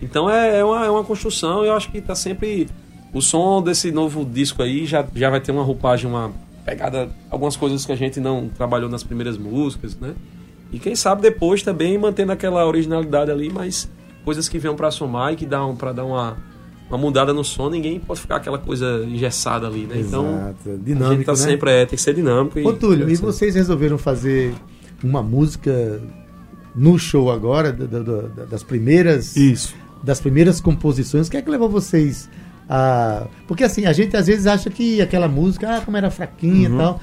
Então 0.00 0.30
é, 0.30 0.60
é, 0.60 0.64
uma, 0.64 0.86
é 0.86 0.90
uma 0.90 1.02
construção, 1.02 1.64
eu 1.64 1.74
acho 1.74 1.90
que 1.90 2.00
tá 2.00 2.14
sempre. 2.14 2.68
O 3.12 3.20
som 3.20 3.60
desse 3.60 3.90
novo 3.90 4.24
disco 4.24 4.62
aí 4.62 4.86
já, 4.86 5.04
já 5.16 5.28
vai 5.28 5.40
ter 5.40 5.50
uma 5.50 5.64
roupagem, 5.64 6.08
uma 6.08 6.32
pegada, 6.70 7.08
algumas 7.30 7.56
coisas 7.56 7.84
que 7.84 7.92
a 7.92 7.96
gente 7.96 8.20
não 8.20 8.48
trabalhou 8.48 8.88
nas 8.88 9.02
primeiras 9.02 9.36
músicas, 9.36 9.96
né? 10.00 10.14
E 10.72 10.78
quem 10.78 10.94
sabe 10.94 11.20
depois 11.22 11.62
também 11.62 11.98
mantendo 11.98 12.30
aquela 12.32 12.64
originalidade 12.66 13.30
ali, 13.30 13.50
mas 13.52 13.90
coisas 14.24 14.48
que 14.48 14.58
venham 14.58 14.76
pra 14.76 14.90
somar 14.90 15.32
e 15.32 15.36
que 15.36 15.44
dão 15.44 15.74
para 15.74 15.92
dar 15.92 16.04
uma, 16.04 16.36
uma 16.88 16.96
mudada 16.98 17.32
no 17.32 17.42
som, 17.42 17.68
ninguém 17.70 17.98
pode 17.98 18.20
ficar 18.20 18.36
aquela 18.36 18.58
coisa 18.58 19.04
engessada 19.04 19.66
ali, 19.66 19.86
né? 19.86 19.96
Então, 19.98 20.24
Exato. 20.26 20.56
a 20.66 20.70
gente 20.72 20.84
Dinâmico, 20.84 21.24
tá 21.24 21.32
né? 21.32 21.38
sempre, 21.38 21.70
é, 21.72 21.86
tem 21.86 21.96
que 21.96 22.02
ser 22.02 22.14
dinâmico. 22.14 22.60
Ô, 22.60 22.72
Túlio, 22.72 23.10
e 23.10 23.16
vocês 23.16 23.54
resolveram 23.56 23.98
fazer 23.98 24.54
uma 25.02 25.22
música 25.22 26.00
no 26.74 26.96
show 26.98 27.32
agora, 27.32 27.72
da- 27.72 27.86
da- 27.86 28.02
da- 28.28 28.44
das 28.44 28.62
primeiras 28.62 29.34
Isso. 29.36 29.74
das 30.04 30.20
primeiras 30.20 30.60
composições, 30.60 31.26
o 31.26 31.30
que 31.30 31.36
é 31.36 31.42
que 31.42 31.50
levou 31.50 31.68
vocês 31.68 32.28
a. 32.70 33.26
Porque 33.48 33.64
assim, 33.64 33.84
a 33.84 33.92
gente 33.92 34.16
às 34.16 34.28
vezes 34.28 34.46
acha 34.46 34.70
que 34.70 35.02
aquela 35.02 35.26
música, 35.26 35.76
ah, 35.76 35.80
como 35.80 35.96
era 35.96 36.10
fraquinha 36.10 36.68
e 36.68 36.76
tal. 36.76 37.00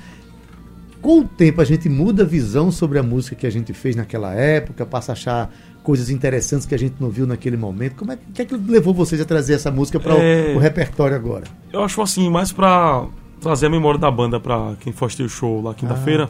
Com 1.02 1.20
o 1.20 1.24
tempo 1.26 1.62
a 1.62 1.66
gente 1.66 1.88
muda 1.90 2.24
a 2.24 2.26
visão 2.26 2.72
sobre 2.72 2.98
a 2.98 3.04
música 3.04 3.36
que 3.36 3.46
a 3.46 3.50
gente 3.52 3.74
fez 3.74 3.96
naquela 3.96 4.34
época, 4.34 4.86
passa 4.86 5.12
a 5.12 5.14
achar 5.14 5.54
coisas 5.84 6.10
interessantes 6.10 6.66
que 6.66 6.74
a 6.74 6.80
gente 6.80 6.96
não 7.00 7.10
viu 7.10 7.28
naquele 7.28 7.56
momento. 7.56 7.96
Como 7.96 8.12
é, 8.12 8.16
o 8.16 8.34
que 8.34 8.42
é 8.42 8.46
que 8.46 8.56
levou 8.56 8.94
vocês 8.94 9.22
a 9.22 9.26
trazer 9.26 9.54
essa 9.54 9.70
música 9.70 10.00
para 10.00 10.16
É. 10.16 10.56
o, 10.56 10.60
repertório 10.60 11.16
agora? 11.16 11.44
Eu 11.72 11.84
acho 11.84 12.02
assim, 12.02 12.30
mais 12.30 12.52
pra 12.52 13.06
trazer 13.40 13.68
a 13.68 13.70
memória 13.70 14.00
da 14.00 14.10
banda 14.10 14.40
pra 14.40 14.74
quem 14.80 14.92
for 14.92 15.06
assistir 15.06 15.24
o 15.24 15.30
show 15.30 15.62
lá 15.62 15.74
quinta-feira. 15.74 16.30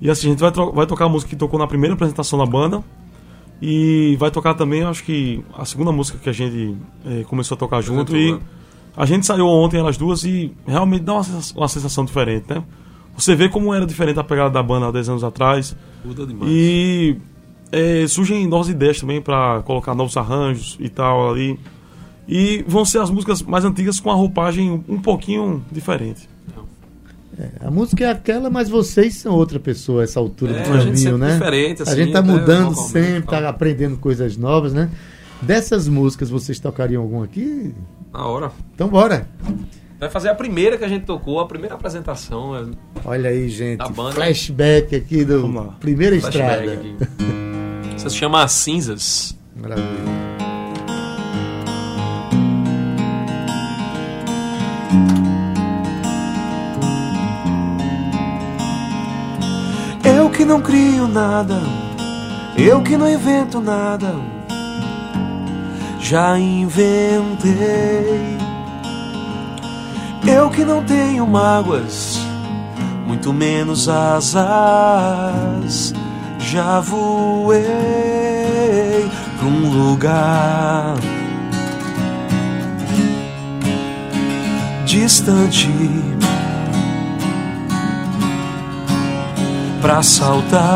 E 0.00 0.10
assim, 0.10 0.28
a 0.28 0.30
gente 0.30 0.40
vai, 0.40 0.50
vai 0.74 0.86
tocar 0.86 1.06
a 1.06 1.08
música 1.08 1.30
que 1.30 1.36
tocou 1.36 1.58
na 1.58 1.66
primeira 1.66 1.94
apresentação 1.94 2.38
da 2.38 2.44
banda. 2.44 2.82
E 3.60 4.16
vai 4.18 4.30
tocar 4.30 4.54
também, 4.54 4.82
acho 4.82 5.02
que 5.02 5.42
a 5.56 5.64
segunda 5.64 5.90
música 5.90 6.18
que 6.18 6.28
a 6.28 6.32
gente 6.32 6.76
eh, 7.06 7.24
começou 7.24 7.54
a 7.54 7.58
tocar 7.58 7.80
junto. 7.80 8.14
E 8.16 8.32
né? 8.32 8.40
a 8.96 9.06
gente 9.06 9.24
saiu 9.24 9.46
ontem 9.46 9.78
elas 9.78 9.96
duas 9.96 10.24
e 10.24 10.52
realmente 10.66 11.02
dá 11.02 11.14
uma, 11.14 11.22
uma 11.56 11.68
sensação 11.68 12.04
diferente, 12.04 12.46
né? 12.48 12.62
Você 13.16 13.34
vê 13.34 13.48
como 13.48 13.72
era 13.72 13.86
diferente 13.86 14.18
a 14.18 14.24
pegada 14.24 14.50
da 14.50 14.62
banda 14.62 14.88
há 14.88 14.90
10 14.90 15.08
anos 15.08 15.24
atrás. 15.24 15.74
Muda 16.04 16.26
demais. 16.26 16.50
E 16.52 17.16
é, 17.72 18.06
surgem 18.06 18.46
novas 18.46 18.68
ideias 18.68 19.00
também 19.00 19.22
pra 19.22 19.62
colocar 19.64 19.94
novos 19.94 20.16
arranjos 20.16 20.76
e 20.78 20.90
tal 20.90 21.30
ali. 21.30 21.58
E 22.28 22.62
vão 22.68 22.84
ser 22.84 23.00
as 23.00 23.08
músicas 23.08 23.40
mais 23.42 23.64
antigas 23.64 23.98
com 23.98 24.10
a 24.10 24.14
roupagem 24.14 24.84
um 24.86 25.00
pouquinho 25.00 25.64
diferente. 25.72 26.28
A 27.60 27.70
música 27.70 28.04
é 28.04 28.10
aquela, 28.10 28.48
mas 28.50 28.68
vocês 28.68 29.14
são 29.16 29.34
outra 29.34 29.58
pessoa 29.60 30.00
a 30.00 30.04
essa 30.04 30.18
altura 30.20 30.52
É, 30.58 30.62
do 30.62 30.72
a 30.72 30.80
gente 30.80 31.02
caminho, 31.04 31.18
né? 31.18 31.32
diferente, 31.34 31.80
a 31.80 31.82
assim, 31.84 31.96
gente 31.96 32.12
tá 32.12 32.18
até 32.20 32.28
mudando 32.28 32.74
sempre, 32.74 33.22
tal. 33.28 33.40
tá 33.42 33.48
aprendendo 33.48 33.96
coisas 33.98 34.36
novas, 34.36 34.72
né? 34.72 34.90
Dessas 35.42 35.86
músicas, 35.86 36.30
vocês 36.30 36.58
tocariam 36.58 37.02
alguma 37.02 37.24
aqui? 37.24 37.74
Na 38.12 38.24
hora. 38.26 38.50
Então 38.74 38.88
bora. 38.88 39.28
Vai 40.00 40.08
fazer 40.10 40.28
a 40.30 40.34
primeira 40.34 40.76
que 40.78 40.84
a 40.84 40.88
gente 40.88 41.04
tocou, 41.04 41.40
a 41.40 41.46
primeira 41.46 41.74
apresentação. 41.74 42.56
é 42.56 42.64
Olha 43.04 43.30
aí, 43.30 43.48
gente. 43.48 43.78
Da 43.78 43.88
banda. 43.88 44.12
Flashback 44.12 44.94
aqui 44.96 45.24
do 45.24 45.42
Vamos 45.42 45.66
lá. 45.66 45.72
Primeira 45.80 46.18
flashback 46.20 46.66
Estrada. 46.66 46.72
aqui. 46.72 46.96
Isso 47.96 48.10
se 48.10 48.16
chama 48.16 48.46
Cinzas. 48.48 49.36
Maravilha. 49.54 50.25
Que 60.36 60.44
não 60.44 60.60
crio 60.60 61.08
nada, 61.08 61.58
eu 62.58 62.82
que 62.82 62.94
não 62.94 63.10
invento 63.10 63.58
nada, 63.58 64.14
já 65.98 66.38
inventei. 66.38 68.36
Eu 70.26 70.50
que 70.50 70.62
não 70.64 70.82
tenho 70.84 71.26
mágoas, 71.26 72.18
muito 73.06 73.32
menos 73.32 73.88
asas, 73.88 74.34
já 76.38 76.80
voei 76.80 77.62
pra 79.38 79.46
um 79.46 79.70
lugar 79.70 80.96
distante. 84.84 86.25
Pra 89.80 90.02
saltar 90.02 90.66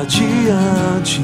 adiante. 0.00 1.22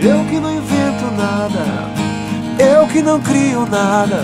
Eu 0.00 0.24
que 0.26 0.38
não 0.38 0.52
invento 0.54 1.04
nada, 1.16 1.64
eu 2.58 2.86
que 2.86 3.02
não 3.02 3.20
crio 3.20 3.66
nada, 3.66 4.22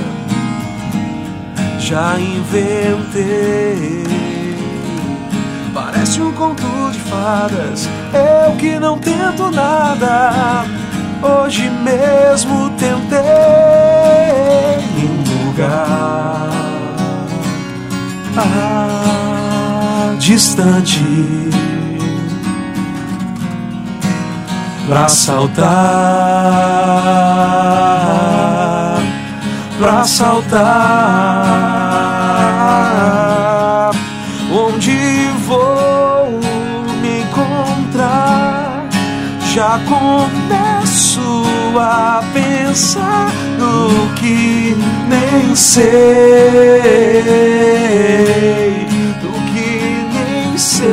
já 1.78 2.18
inventei. 2.18 4.04
Parece 5.72 6.20
um 6.22 6.32
conto 6.32 6.62
de 6.92 7.00
fadas, 7.00 7.88
eu 8.12 8.56
que 8.56 8.78
não 8.78 8.98
tento 8.98 9.50
nada. 9.50 10.64
Hoje 11.22 11.68
mesmo 11.70 12.70
tentei 12.78 13.83
lugar 15.54 16.50
ah, 18.36 20.16
distante 20.18 20.98
pra 24.88 25.08
saltar, 25.08 25.68
pra 29.78 30.04
saltar, 30.04 30.60
onde 34.52 35.28
vou 35.46 36.40
me 37.00 37.20
encontrar? 37.22 38.88
Já 39.54 39.78
começo 39.88 41.44
a 41.78 42.22
pensar 42.34 43.30
no 43.74 44.14
que 44.14 44.76
nem 45.08 45.54
sei, 45.56 45.84
do 49.20 49.32
que 49.52 49.70
nem 50.14 50.56
sei. 50.56 50.86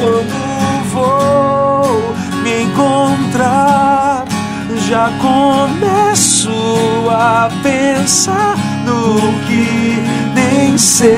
Quando 0.00 0.38
vou 0.92 2.14
me 2.42 2.62
encontrar, 2.64 4.24
já 4.88 5.10
começo 5.20 6.52
a 7.10 7.50
pensar 7.62 8.56
no 8.84 9.16
que 9.46 9.98
nem 10.34 10.76
sei, 10.76 11.08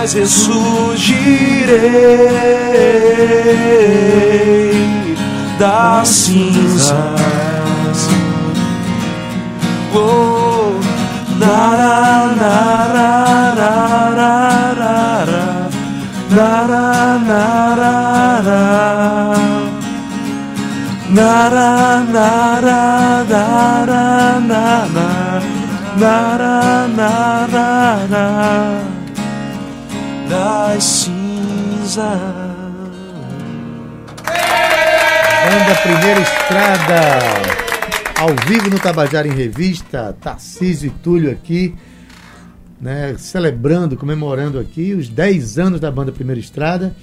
mas 0.00 0.12
ressurgirei 0.14 1.08
das 5.58 6.08
cinzas. 6.08 6.94
Oh, 9.92 10.78
nara, 11.36 12.32
nara, 12.36 13.54
nara, 13.56 14.36
nara, 14.76 15.68
nara, 16.30 17.18
nara, 17.26 18.62
Nara, 21.10 22.00
nara, 22.12 23.24
nara, 23.28 24.40
nara, 24.46 25.42
Nara, 25.98 26.86
nara, 26.86 28.06
nara, 28.08 28.87
das 30.28 30.84
cinzas. 30.84 32.18
Banda 35.44 35.74
Primeira 35.82 36.20
Estrada, 36.20 37.00
ao 38.20 38.28
vivo 38.46 38.68
no 38.68 38.78
Tabajara 38.78 39.26
em 39.26 39.32
Revista, 39.32 40.14
Tarcísio 40.20 40.88
e 40.88 40.90
Túlio 40.90 41.30
aqui, 41.30 41.74
né, 42.80 43.16
celebrando, 43.16 43.96
comemorando 43.96 44.58
aqui 44.58 44.92
os 44.92 45.08
10 45.08 45.58
anos 45.58 45.80
da 45.80 45.90
banda 45.90 46.12
Primeira 46.12 46.38
Estrada, 46.40 46.94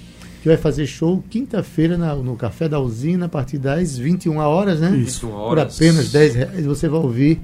que 0.42 0.48
vai 0.48 0.56
fazer 0.56 0.86
show 0.86 1.22
quinta-feira 1.28 1.96
no 1.98 2.36
Café 2.36 2.68
da 2.68 2.78
Usina, 2.78 3.26
a 3.26 3.28
partir 3.28 3.58
das 3.58 3.98
21 3.98 4.36
horas, 4.38 4.80
né? 4.80 4.90
Isso. 4.90 5.26
21 5.26 5.30
Por 5.30 5.58
horas. 5.58 5.74
apenas 5.74 6.12
10 6.12 6.34
reais 6.36 6.64
você 6.64 6.88
vai 6.88 7.00
ouvir 7.00 7.40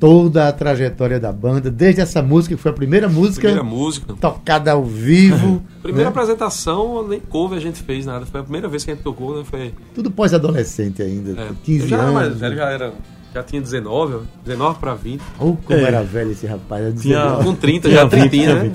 toda 0.00 0.48
a 0.48 0.52
trajetória 0.52 1.20
da 1.20 1.30
banda, 1.30 1.70
desde 1.70 2.00
essa 2.00 2.22
música, 2.22 2.56
que 2.56 2.60
foi 2.62 2.70
a 2.70 2.74
primeira 2.74 3.06
música 3.08 3.42
Primeira 3.42 3.62
música. 3.62 4.14
tocada 4.18 4.72
ao 4.72 4.82
vivo. 4.82 5.62
Primeira 5.82 6.10
né? 6.10 6.10
apresentação, 6.10 7.06
nem 7.06 7.20
cover 7.20 7.58
a 7.58 7.60
gente 7.60 7.82
fez 7.82 8.06
nada. 8.06 8.24
Foi 8.24 8.40
a 8.40 8.42
primeira 8.42 8.66
vez 8.66 8.82
que 8.82 8.90
a 8.90 8.94
gente 8.94 9.04
tocou, 9.04 9.36
né? 9.36 9.44
Foi. 9.44 9.74
Tudo 9.94 10.10
pós-adolescente 10.10 11.02
ainda, 11.02 11.38
É, 11.40 11.48
15 11.62 11.82
eu 11.82 11.88
já 11.88 11.96
era 11.96 12.04
anos. 12.06 12.14
mais 12.14 12.34
velho, 12.36 12.56
já 12.56 12.70
era. 12.70 12.92
Já 13.32 13.42
tinha 13.44 13.62
19, 13.62 14.14
ó, 14.14 14.20
19 14.44 14.78
pra 14.80 14.94
20. 14.94 15.20
Oh, 15.38 15.54
como 15.56 15.78
É. 15.78 15.82
era 15.84 16.02
velho 16.02 16.32
esse 16.32 16.46
rapaz. 16.46 16.82
era 16.84 16.92
Tinha- 16.92 17.22
19. 17.22 17.44
Com 17.44 17.54
30, 17.54 17.88
Tinha 17.88 18.00
já 18.00 18.04
20, 18.06 18.28
30, 18.30 18.30
tinha 18.30 18.54
né? 18.54 18.72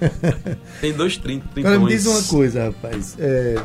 Tem 0.80 0.92
dois 0.94 1.16
30, 1.18 1.46
30 1.52 1.68
Agora 1.68 1.84
me 1.84 1.88
diz 1.94 2.06
uma 2.06 2.22
coisa, 2.22 2.64
rapaz. 2.64 3.16
É, 3.18 3.56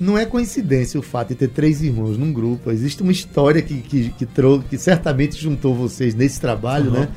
não 0.00 0.16
é 0.16 0.24
coincidência 0.24 0.98
o 0.98 1.02
fato 1.02 1.28
de 1.28 1.34
ter 1.34 1.48
três 1.48 1.82
irmãos 1.82 2.16
num 2.16 2.32
grupo. 2.32 2.70
Existe 2.70 3.02
uma 3.02 3.12
história 3.12 3.60
que, 3.60 3.80
que, 3.82 4.08
que, 4.10 4.24
trou- 4.26 4.62
que 4.62 4.78
certamente 4.78 5.36
juntou 5.40 5.74
vocês 5.74 6.14
nesse 6.14 6.40
trabalho, 6.40 6.90
né? 6.90 7.08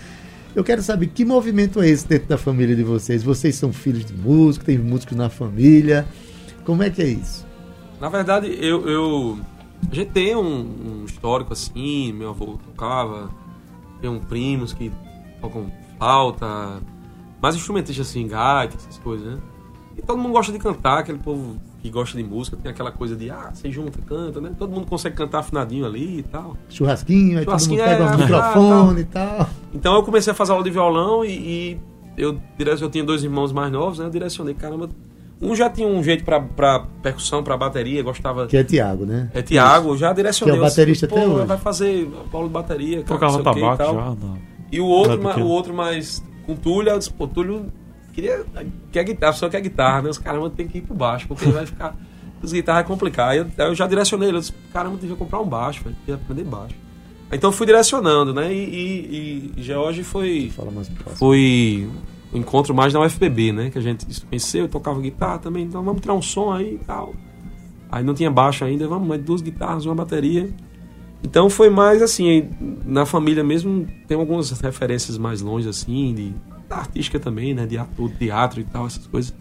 Eu 0.53 0.63
quero 0.65 0.81
saber 0.81 1.07
que 1.07 1.23
movimento 1.23 1.81
é 1.81 1.87
esse 1.89 2.05
dentro 2.05 2.27
da 2.27 2.37
família 2.37 2.75
de 2.75 2.83
vocês. 2.83 3.23
Vocês 3.23 3.55
são 3.55 3.71
filhos 3.71 4.03
de 4.03 4.13
músicos, 4.13 4.65
tem 4.65 4.77
músicos 4.77 5.15
na 5.15 5.29
família. 5.29 6.05
Como 6.65 6.83
é 6.83 6.89
que 6.89 7.01
é 7.01 7.07
isso? 7.07 7.47
Na 8.01 8.09
verdade, 8.09 8.47
eu, 8.59 8.85
eu. 8.89 9.39
A 9.89 9.95
gente 9.95 10.11
tem 10.11 10.35
um, 10.35 11.01
um 11.01 11.05
histórico 11.05 11.53
assim, 11.53 12.13
meu 12.13 12.29
avô 12.29 12.57
tocava, 12.65 13.29
tem 13.99 14.09
um 14.09 14.19
primos 14.19 14.73
que 14.73 14.91
tocam 15.39 15.71
flauta, 15.97 16.81
mais 17.41 17.55
instrumentistas 17.55 18.07
assim, 18.07 18.27
gaita, 18.27 18.75
essas 18.75 18.97
coisas, 18.97 19.35
né? 19.35 19.41
E 19.97 20.01
todo 20.01 20.17
mundo 20.17 20.31
gosta 20.31 20.51
de 20.51 20.59
cantar, 20.59 20.99
aquele 20.99 21.17
povo 21.17 21.57
que 21.81 21.89
gosta 21.89 22.15
de 22.15 22.23
música, 22.23 22.55
tem 22.55 22.71
aquela 22.71 22.91
coisa 22.91 23.15
de, 23.15 23.29
ah, 23.29 23.51
você 23.53 23.71
junta, 23.71 23.99
canta, 24.01 24.39
né? 24.39 24.53
Todo 24.57 24.71
mundo 24.71 24.87
consegue 24.87 25.15
cantar 25.15 25.39
afinadinho 25.39 25.85
ali 25.85 26.19
e 26.19 26.23
tal. 26.23 26.55
Churrasquinho, 26.69 27.39
aí 27.39 27.43
Churrasquinho, 27.43 27.79
todo 27.79 27.89
mundo 27.89 27.97
pega 27.97 28.03
é, 28.03 28.07
o 28.07 28.13
é, 28.13 28.17
microfone 28.17 29.01
e 29.01 29.05
tal. 29.05 29.49
Então 29.73 29.95
eu 29.95 30.03
comecei 30.03 30.31
a 30.31 30.35
fazer 30.35 30.51
aula 30.51 30.63
de 30.63 30.69
violão 30.69 31.25
e, 31.25 31.31
e 31.31 31.79
eu, 32.15 32.39
eu 32.59 32.89
tinha 32.89 33.03
dois 33.03 33.23
irmãos 33.23 33.51
mais 33.51 33.71
novos, 33.71 33.99
né? 33.99 34.05
Eu 34.05 34.09
direcionei, 34.09 34.53
caramba. 34.53 34.89
Um 35.41 35.55
já 35.55 35.69
tinha 35.69 35.87
um 35.87 36.03
jeito 36.03 36.23
pra, 36.23 36.39
pra 36.39 36.85
percussão, 37.01 37.43
pra 37.43 37.57
bateria, 37.57 38.03
gostava. 38.03 38.45
Que 38.45 38.57
é 38.57 38.63
Tiago, 38.63 39.05
né? 39.05 39.31
É 39.33 39.41
Tiago, 39.41 39.97
já 39.97 40.13
direcionei. 40.13 40.53
Que 40.55 40.59
é 40.59 40.61
o 40.61 40.65
baterista 40.69 41.07
pô, 41.07 41.15
até 41.15 41.27
hoje. 41.27 41.45
Vai 41.47 41.57
fazer 41.57 42.09
aula 42.31 42.47
de 42.47 42.53
bateria, 42.53 43.03
cara, 43.03 43.05
Tocava 43.19 43.33
quê 43.35 43.41
e 43.41 43.43
tabaco 43.43 43.77
tal. 43.77 43.93
já. 43.95 44.01
Não. 44.27 44.37
E 44.71 44.79
o 44.79 44.85
outro, 44.85 45.17
Não 45.21 45.31
é 45.31 45.35
o 45.37 45.47
outro 45.47 45.73
mais 45.73 46.23
com 46.45 46.55
Túlio, 46.55 46.91
eu 46.91 46.99
disse, 46.99 47.11
pô, 47.11 47.27
Túlio 47.27 47.71
queria, 48.13 48.45
quer 48.91 49.03
guitarra, 49.03 49.33
só 49.33 49.49
quer 49.49 49.61
guitarra, 49.61 50.03
né? 50.03 50.09
Os 50.09 50.17
caramba 50.19 50.49
tem 50.49 50.67
que 50.67 50.77
ir 50.77 50.81
pro 50.81 50.93
baixo, 50.93 51.27
porque 51.27 51.45
ele 51.45 51.53
vai 51.53 51.65
ficar. 51.65 51.95
As 52.43 52.51
guitarras 52.53 52.83
é 52.83 52.87
complicado. 52.87 53.29
Aí 53.31 53.37
eu, 53.39 53.47
eu 53.57 53.75
já 53.75 53.87
direcionei 53.87 54.29
ele, 54.29 54.37
eu 54.37 54.41
disse, 54.41 54.53
caramba, 54.71 54.97
devia 54.97 55.15
comprar 55.15 55.39
um 55.39 55.45
baixo, 55.47 55.83
velho, 55.83 55.95
devia 55.99 56.15
aprender 56.15 56.43
baixo. 56.43 56.75
Então 57.31 57.49
eu 57.49 57.51
fui 57.53 57.65
direcionando, 57.65 58.33
né? 58.33 58.53
E, 58.53 58.57
e, 58.57 59.53
e 59.57 59.63
George 59.63 60.03
foi 60.03 60.51
Fala 60.55 60.69
mais 60.71 60.89
próximo. 60.89 61.15
foi 61.17 61.87
encontro 62.33 62.73
mais 62.73 62.93
na 62.93 63.01
UFPB, 63.01 63.51
né? 63.51 63.69
Que 63.69 63.77
a 63.77 63.81
gente 63.81 64.05
conheceu, 64.25 64.63
eu 64.63 64.69
tocava 64.69 64.99
guitarra 65.01 65.39
também, 65.39 65.65
então 65.65 65.83
vamos 65.83 66.01
tirar 66.01 66.13
um 66.13 66.21
som 66.21 66.51
aí 66.51 66.75
e 66.75 66.85
tal. 66.85 67.13
Aí 67.91 68.03
não 68.03 68.13
tinha 68.13 68.31
baixo 68.31 68.63
ainda, 68.63 68.87
vamos, 68.87 69.07
mas 69.07 69.21
duas 69.21 69.41
guitarras, 69.41 69.85
uma 69.85 69.95
bateria. 69.95 70.49
Então 71.23 71.49
foi 71.49 71.69
mais 71.69 72.01
assim, 72.01 72.49
na 72.85 73.05
família 73.05 73.43
mesmo 73.43 73.87
tem 74.07 74.17
algumas 74.17 74.49
referências 74.59 75.17
mais 75.17 75.41
longe, 75.41 75.67
assim, 75.67 76.13
de 76.13 76.33
artística 76.69 77.19
também, 77.19 77.53
né? 77.53 77.65
De 77.65 77.77
ator, 77.77 78.09
teatro 78.11 78.61
e 78.61 78.63
tal, 78.63 78.87
essas 78.87 79.05
coisas. 79.07 79.33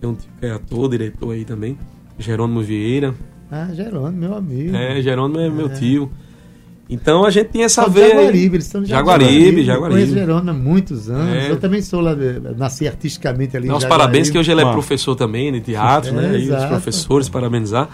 Tem 0.00 0.08
um 0.08 0.14
tio 0.14 0.30
que 0.38 0.46
é 0.46 0.52
ator, 0.52 0.88
diretor 0.88 1.32
aí 1.32 1.44
também, 1.44 1.76
Jerônimo 2.18 2.62
Vieira. 2.62 3.14
Ah, 3.50 3.68
Jerônimo, 3.74 4.18
meu 4.18 4.34
amigo. 4.34 4.74
É, 4.76 5.02
Jerônimo 5.02 5.40
é 5.40 5.50
meu 5.50 5.68
tio. 5.68 6.10
Então 6.92 7.24
a 7.24 7.30
gente 7.30 7.46
tem 7.50 7.62
essa 7.62 7.84
de 7.84 7.90
veia. 7.90 8.08
Jaguaribe, 8.16 8.56
eles 8.56 8.66
são 8.66 8.82
de 8.82 8.88
Jaguaribe, 8.90 9.64
Jaguaribe. 9.64 10.00
conheço 10.00 10.14
Jerônimo 10.18 10.50
há 10.50 10.52
muitos 10.52 11.08
anos. 11.08 11.34
É. 11.34 11.50
Eu 11.50 11.56
também 11.56 11.80
sou 11.82 12.00
lá, 12.00 12.14
de- 12.14 12.40
nasci 12.56 12.88
artisticamente 12.88 13.56
ali. 13.56 13.66
Jaguaribe. 13.68 13.88
parabéns 13.88 14.28
que 14.28 14.36
hoje 14.36 14.50
ele 14.50 14.60
é 14.60 14.72
professor 14.72 15.14
também 15.14 15.52
de 15.52 15.60
teatro, 15.60 16.10
É, 16.10 16.12
né? 16.14 16.38
E 16.40 16.50
os 16.50 16.64
professores 16.64 17.28
parabenizar. 17.28 17.88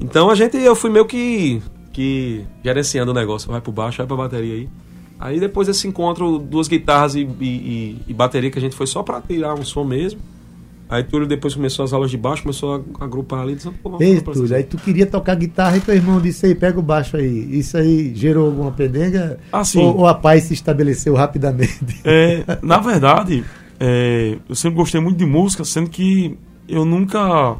Então 0.00 0.30
a 0.30 0.34
gente, 0.36 0.56
eu 0.56 0.76
fui 0.76 0.88
meio 0.88 1.04
que, 1.04 1.60
que 1.92 2.44
gerenciando 2.64 3.10
o 3.10 3.14
negócio. 3.14 3.50
Vai 3.50 3.60
pro 3.60 3.72
baixo, 3.72 3.98
vai 3.98 4.06
pra 4.06 4.16
bateria 4.16 4.54
aí. 4.54 4.68
Aí 5.18 5.40
depois 5.40 5.66
desse 5.66 5.88
encontro, 5.88 6.38
duas 6.38 6.68
guitarras 6.68 7.16
e, 7.16 7.22
e- 7.40 7.44
e- 7.44 7.96
e 8.06 8.14
bateria 8.14 8.52
que 8.52 8.58
a 8.58 8.62
gente 8.62 8.76
foi 8.76 8.86
só 8.86 9.02
pra 9.02 9.20
tirar 9.20 9.54
um 9.54 9.64
som 9.64 9.82
mesmo. 9.82 10.20
Aí 10.90 11.04
Túlio 11.04 11.26
depois 11.26 11.54
começou 11.54 11.84
as 11.84 11.92
aulas 11.92 12.10
de 12.10 12.16
baixo, 12.16 12.42
começou 12.42 12.84
a 12.98 13.04
agrupar 13.04 13.40
ali. 13.40 13.54
Disse, 13.56 13.70
Pô, 13.70 13.90
vamos 13.90 14.00
Ei, 14.06 14.20
Túlio, 14.22 14.56
aí 14.56 14.62
tu 14.64 14.78
queria 14.78 15.04
tocar 15.04 15.34
guitarra 15.34 15.76
e 15.76 15.80
teu 15.80 15.94
irmão 15.94 16.18
disse 16.18 16.46
aí, 16.46 16.54
pega 16.54 16.78
o 16.78 16.82
baixo 16.82 17.16
aí. 17.18 17.58
Isso 17.58 17.76
aí 17.76 18.14
gerou 18.14 18.46
alguma 18.46 18.70
pendenga? 18.72 19.38
Ah, 19.52 19.62
sim. 19.64 19.80
Ou, 19.80 19.98
ou 19.98 20.06
a 20.06 20.14
paz 20.14 20.44
se 20.44 20.54
estabeleceu 20.54 21.14
rapidamente? 21.14 21.78
É, 22.04 22.42
na 22.62 22.78
verdade, 22.78 23.44
é, 23.78 24.38
eu 24.48 24.54
sempre 24.54 24.76
gostei 24.78 24.98
muito 25.00 25.18
de 25.18 25.26
música, 25.26 25.62
sendo 25.64 25.90
que 25.90 26.38
eu 26.66 26.84
nunca. 26.86 27.56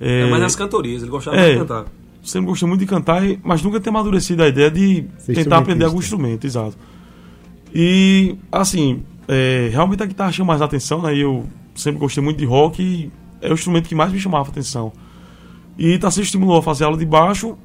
É, 0.00 0.22
É 0.22 0.30
mais 0.30 0.42
nas 0.42 0.56
cantorias, 0.56 1.02
ele 1.02 1.10
gostava 1.10 1.36
É. 1.36 1.52
de 1.52 1.58
cantar. 1.58 1.84
sempre 2.22 2.48
gostei 2.48 2.66
muito 2.66 2.80
de 2.80 2.86
cantar, 2.86 3.22
mas 3.42 3.62
nunca 3.62 3.78
tenho 3.78 3.94
amadurecido 3.94 4.42
a 4.42 4.48
ideia 4.48 4.70
de 4.70 5.04
Ser 5.18 5.34
tentar 5.34 5.58
aprender 5.58 5.84
algum 5.84 5.98
instrumento, 5.98 6.46
exato. 6.46 6.76
E, 7.74 8.36
assim, 8.50 9.02
é, 9.28 9.68
realmente 9.70 10.02
a 10.02 10.06
guitarra 10.06 10.32
chama 10.32 10.48
mais 10.48 10.62
atenção, 10.62 11.02
né? 11.02 11.14
E 11.14 11.20
eu 11.20 11.44
sempre 11.80 12.00
gostei 12.00 12.22
muito 12.22 12.38
de 12.38 12.44
rock 12.44 12.82
e 12.82 13.10
é 13.40 13.50
o 13.50 13.54
instrumento 13.54 13.88
que 13.88 13.94
mais 13.94 14.12
me 14.12 14.18
chamava 14.18 14.48
a 14.48 14.50
atenção. 14.50 14.92
E 15.78 15.98
Tarcísio 15.98 16.24
estimulou 16.24 16.58
a 16.58 16.62
fazer 16.62 16.84
aula 16.84 16.96
de 16.96 17.06
baixo 17.06 17.56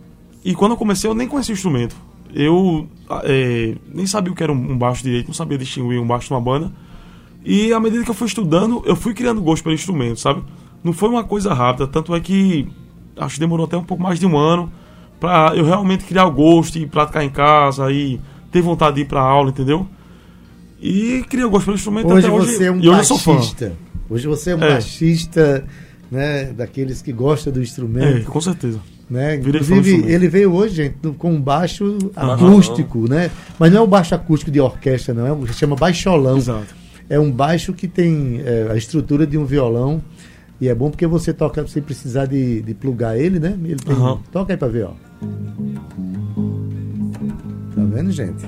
e 0.43 0.53
quando 0.53 0.71
eu 0.71 0.77
comecei 0.77 1.09
eu 1.09 1.13
nem 1.13 1.27
conhecia 1.27 1.53
o 1.53 1.57
instrumento. 1.57 1.95
Eu 2.33 2.87
é, 3.23 3.75
nem 3.93 4.05
sabia 4.05 4.31
o 4.31 4.35
que 4.35 4.43
era 4.43 4.51
um 4.51 4.77
baixo 4.77 5.03
direito, 5.03 5.27
não 5.27 5.33
sabia 5.33 5.57
distinguir 5.57 5.99
um 5.99 6.07
baixo 6.07 6.27
de 6.27 6.33
uma 6.33 6.41
banda. 6.41 6.71
E 7.43 7.71
à 7.71 7.79
medida 7.79 8.03
que 8.03 8.09
eu 8.09 8.15
fui 8.15 8.27
estudando, 8.27 8.81
eu 8.85 8.95
fui 8.95 9.13
criando 9.13 9.41
gosto 9.41 9.63
pelo 9.63 9.75
instrumento, 9.75 10.19
sabe? 10.19 10.43
Não 10.83 10.93
foi 10.93 11.09
uma 11.09 11.23
coisa 11.23 11.53
rápida, 11.53 11.87
tanto 11.87 12.15
é 12.15 12.19
que 12.19 12.67
acho 13.17 13.35
que 13.35 13.39
demorou 13.39 13.65
até 13.65 13.77
um 13.77 13.83
pouco 13.83 14.01
mais 14.01 14.19
de 14.19 14.25
um 14.25 14.37
ano 14.37 14.71
pra 15.19 15.53
eu 15.55 15.63
realmente 15.65 16.03
criar 16.03 16.25
o 16.25 16.31
gosto 16.31 16.77
e 16.77 16.85
praticar 16.85 17.23
em 17.23 17.29
casa 17.29 17.91
e 17.91 18.19
ter 18.51 18.61
vontade 18.61 18.95
de 18.95 19.01
ir 19.01 19.05
pra 19.05 19.21
aula, 19.21 19.49
entendeu? 19.49 19.87
E 20.81 21.23
criei 21.29 21.45
o 21.45 21.49
gosto 21.49 21.65
pelo 21.65 21.77
instrumento 21.77 22.13
Hoje 22.13 22.27
até 22.27 22.35
você 22.35 22.65
é 22.65 22.71
um 22.71 22.79
e 22.79 22.89
hoje 22.89 22.99
eu 22.99 23.05
sou 23.05 23.17
fã. 23.17 23.39
Hoje 24.09 24.27
você 24.27 24.51
é 24.51 24.55
um 24.55 24.63
É. 24.63 24.69
baixista, 24.73 25.63
né? 26.11 26.45
Daqueles 26.55 27.01
que 27.01 27.11
gostam 27.11 27.51
do 27.51 27.59
É, 27.59 27.63
instrumento. 27.63 28.25
com 28.29 28.41
certeza. 28.41 28.79
Né? 29.09 29.35
Inclusive, 29.35 30.03
ele 30.11 30.27
veio 30.27 30.51
hoje, 30.51 30.75
gente, 30.75 30.95
com 31.17 31.31
um 31.33 31.39
baixo 31.41 31.97
acústico, 32.15 33.07
né? 33.07 33.29
Mas 33.59 33.71
não 33.71 33.79
é 33.79 33.81
o 33.83 33.87
baixo 33.87 34.15
acústico 34.15 34.49
de 34.49 34.59
orquestra, 34.59 35.13
não. 35.13 35.43
É 35.43 35.47
que 35.47 35.53
chama 35.53 35.75
baixolão. 35.75 36.37
Exato. 36.37 36.75
É 37.07 37.19
um 37.19 37.31
baixo 37.31 37.71
que 37.71 37.87
tem 37.87 38.41
é, 38.43 38.67
a 38.71 38.75
estrutura 38.75 39.27
de 39.27 39.37
um 39.37 39.45
violão. 39.45 40.01
E 40.59 40.67
é 40.69 40.73
bom 40.73 40.89
porque 40.89 41.05
você 41.05 41.31
toca 41.33 41.67
sem 41.67 41.83
precisar 41.83 42.25
de, 42.25 42.61
de 42.63 42.73
plugar 42.73 43.15
ele, 43.19 43.39
né? 43.39 43.55
Ele 43.63 43.75
tem- 43.75 43.93
Aham. 43.95 44.19
Toca 44.31 44.53
aí 44.53 44.57
pra 44.57 44.67
ver, 44.69 44.85
ó. 44.85 44.93
Tá 47.75 47.83
vendo, 47.93 48.11
gente? 48.11 48.41
Tá 48.41 48.47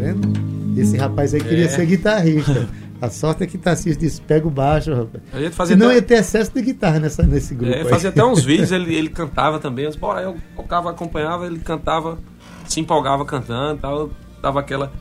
vendo? 0.00 0.43
Esse 0.76 0.96
rapaz 0.96 1.34
aí 1.34 1.40
queria 1.42 1.64
É. 1.66 1.68
ser 1.68 1.86
guitarrista. 1.86 2.68
A 3.00 3.10
sorte 3.10 3.42
é 3.44 3.46
que 3.46 3.58
Tarcísio 3.58 3.98
disse: 4.00 4.20
pega 4.20 4.46
o 4.46 4.50
baixo, 4.50 4.92
rapaz. 4.94 5.22
A 5.32 5.40
gente 5.40 5.54
fazia 5.54 5.74
Senão 5.76 5.86
até- 5.88 5.96
ia 5.96 6.02
ter 6.02 6.14
excesso 6.14 6.52
de 6.54 6.62
guitarra 6.62 7.00
nessa, 7.00 7.22
nesse 7.22 7.54
grupo. 7.54 7.74
É, 7.74 7.84
fazia 7.84 8.10
até 8.10 8.24
uns 8.24 8.42
vídeos, 8.44 8.72
ele, 8.72 8.92
ele 8.94 9.08
cantava 9.08 9.58
também. 9.58 9.84
Eu, 9.84 9.90
disse, 9.90 10.00
Bora, 10.00 10.22
eu 10.22 10.36
tocava, 10.56 10.90
acompanhava, 10.90 11.46
ele 11.46 11.58
cantava, 11.58 12.18
se 12.66 12.80
empolgava 12.80 13.24
cantando 13.24 13.78
e 13.78 13.80
tal. 13.82 14.10
Tava 14.40 14.60
aquela. 14.60 14.92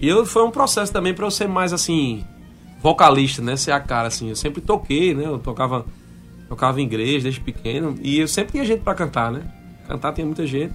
E 0.00 0.08
eu, 0.08 0.24
foi 0.26 0.42
um 0.44 0.50
processo 0.50 0.92
também 0.92 1.12
pra 1.14 1.26
eu 1.26 1.30
ser 1.30 1.46
mais 1.46 1.72
assim, 1.72 2.24
vocalista, 2.82 3.42
né? 3.42 3.54
Ser 3.56 3.72
a 3.72 3.80
cara, 3.80 4.08
assim. 4.08 4.28
Eu 4.30 4.36
sempre 4.36 4.60
toquei, 4.60 5.14
né? 5.14 5.24
Eu 5.26 5.38
tocava, 5.38 5.84
tocava 6.48 6.80
em 6.80 6.84
igreja 6.84 7.24
desde 7.24 7.40
pequeno. 7.40 7.94
E 8.02 8.18
eu 8.18 8.26
sempre 8.28 8.52
tinha 8.52 8.64
gente 8.64 8.80
pra 8.80 8.94
cantar, 8.94 9.30
né? 9.30 9.42
Cantar 9.86 10.12
tinha 10.12 10.26
muita 10.26 10.46
gente. 10.46 10.72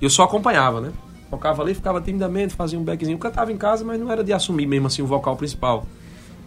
E 0.00 0.04
eu 0.04 0.10
só 0.10 0.22
acompanhava, 0.22 0.80
né? 0.80 0.90
Tocava 1.30 1.62
ali, 1.62 1.74
ficava 1.74 2.00
timidamente, 2.00 2.54
fazia 2.54 2.78
um 2.78 2.82
backzinho. 2.82 3.16
Cantava 3.16 3.52
em 3.52 3.56
casa, 3.56 3.84
mas 3.84 4.00
não 4.00 4.10
era 4.10 4.24
de 4.24 4.32
assumir 4.32 4.66
mesmo 4.66 4.88
assim 4.88 5.00
o 5.00 5.06
vocal 5.06 5.36
principal. 5.36 5.86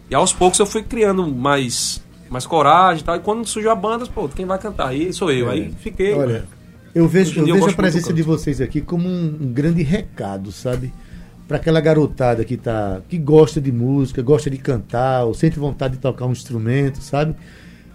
E 0.09 0.15
aos 0.15 0.33
poucos 0.33 0.59
eu 0.59 0.65
fui 0.65 0.83
criando 0.83 1.25
mais, 1.25 2.03
mais 2.29 2.45
coragem 2.45 3.01
e 3.01 3.05
tal. 3.05 3.15
E 3.15 3.19
quando 3.19 3.47
surgiu 3.47 3.71
a 3.71 3.75
banda, 3.75 4.05
pô, 4.05 4.27
quem 4.27 4.45
vai 4.45 4.59
cantar? 4.59 4.89
Aí 4.89 5.13
sou 5.13 5.31
eu. 5.31 5.49
É. 5.49 5.53
Aí 5.53 5.73
fiquei. 5.79 6.13
Olha, 6.13 6.45
Eu 6.93 7.07
vejo, 7.07 7.39
eu 7.39 7.45
dia 7.45 7.53
eu 7.53 7.59
vejo 7.59 7.69
a 7.69 7.73
presença 7.73 8.11
de 8.11 8.21
vocês 8.21 8.59
aqui 8.59 8.81
como 8.81 9.07
um, 9.07 9.51
grande 9.53 9.81
recado, 9.83 10.51
sabe? 10.51 10.93
Para 11.47 11.57
aquela 11.57 11.79
garotada 11.79 12.43
que 12.43 12.57
tá, 12.57 13.01
que 13.07 13.17
gosta 13.17 13.61
de 13.61 13.71
música, 13.71 14.21
gosta 14.21 14.49
de 14.49 14.57
cantar, 14.57 15.23
ou 15.23 15.33
sente 15.33 15.57
vontade 15.57 15.95
de 15.95 16.01
tocar 16.01 16.25
um 16.25 16.31
instrumento, 16.33 17.01
sabe? 17.01 17.35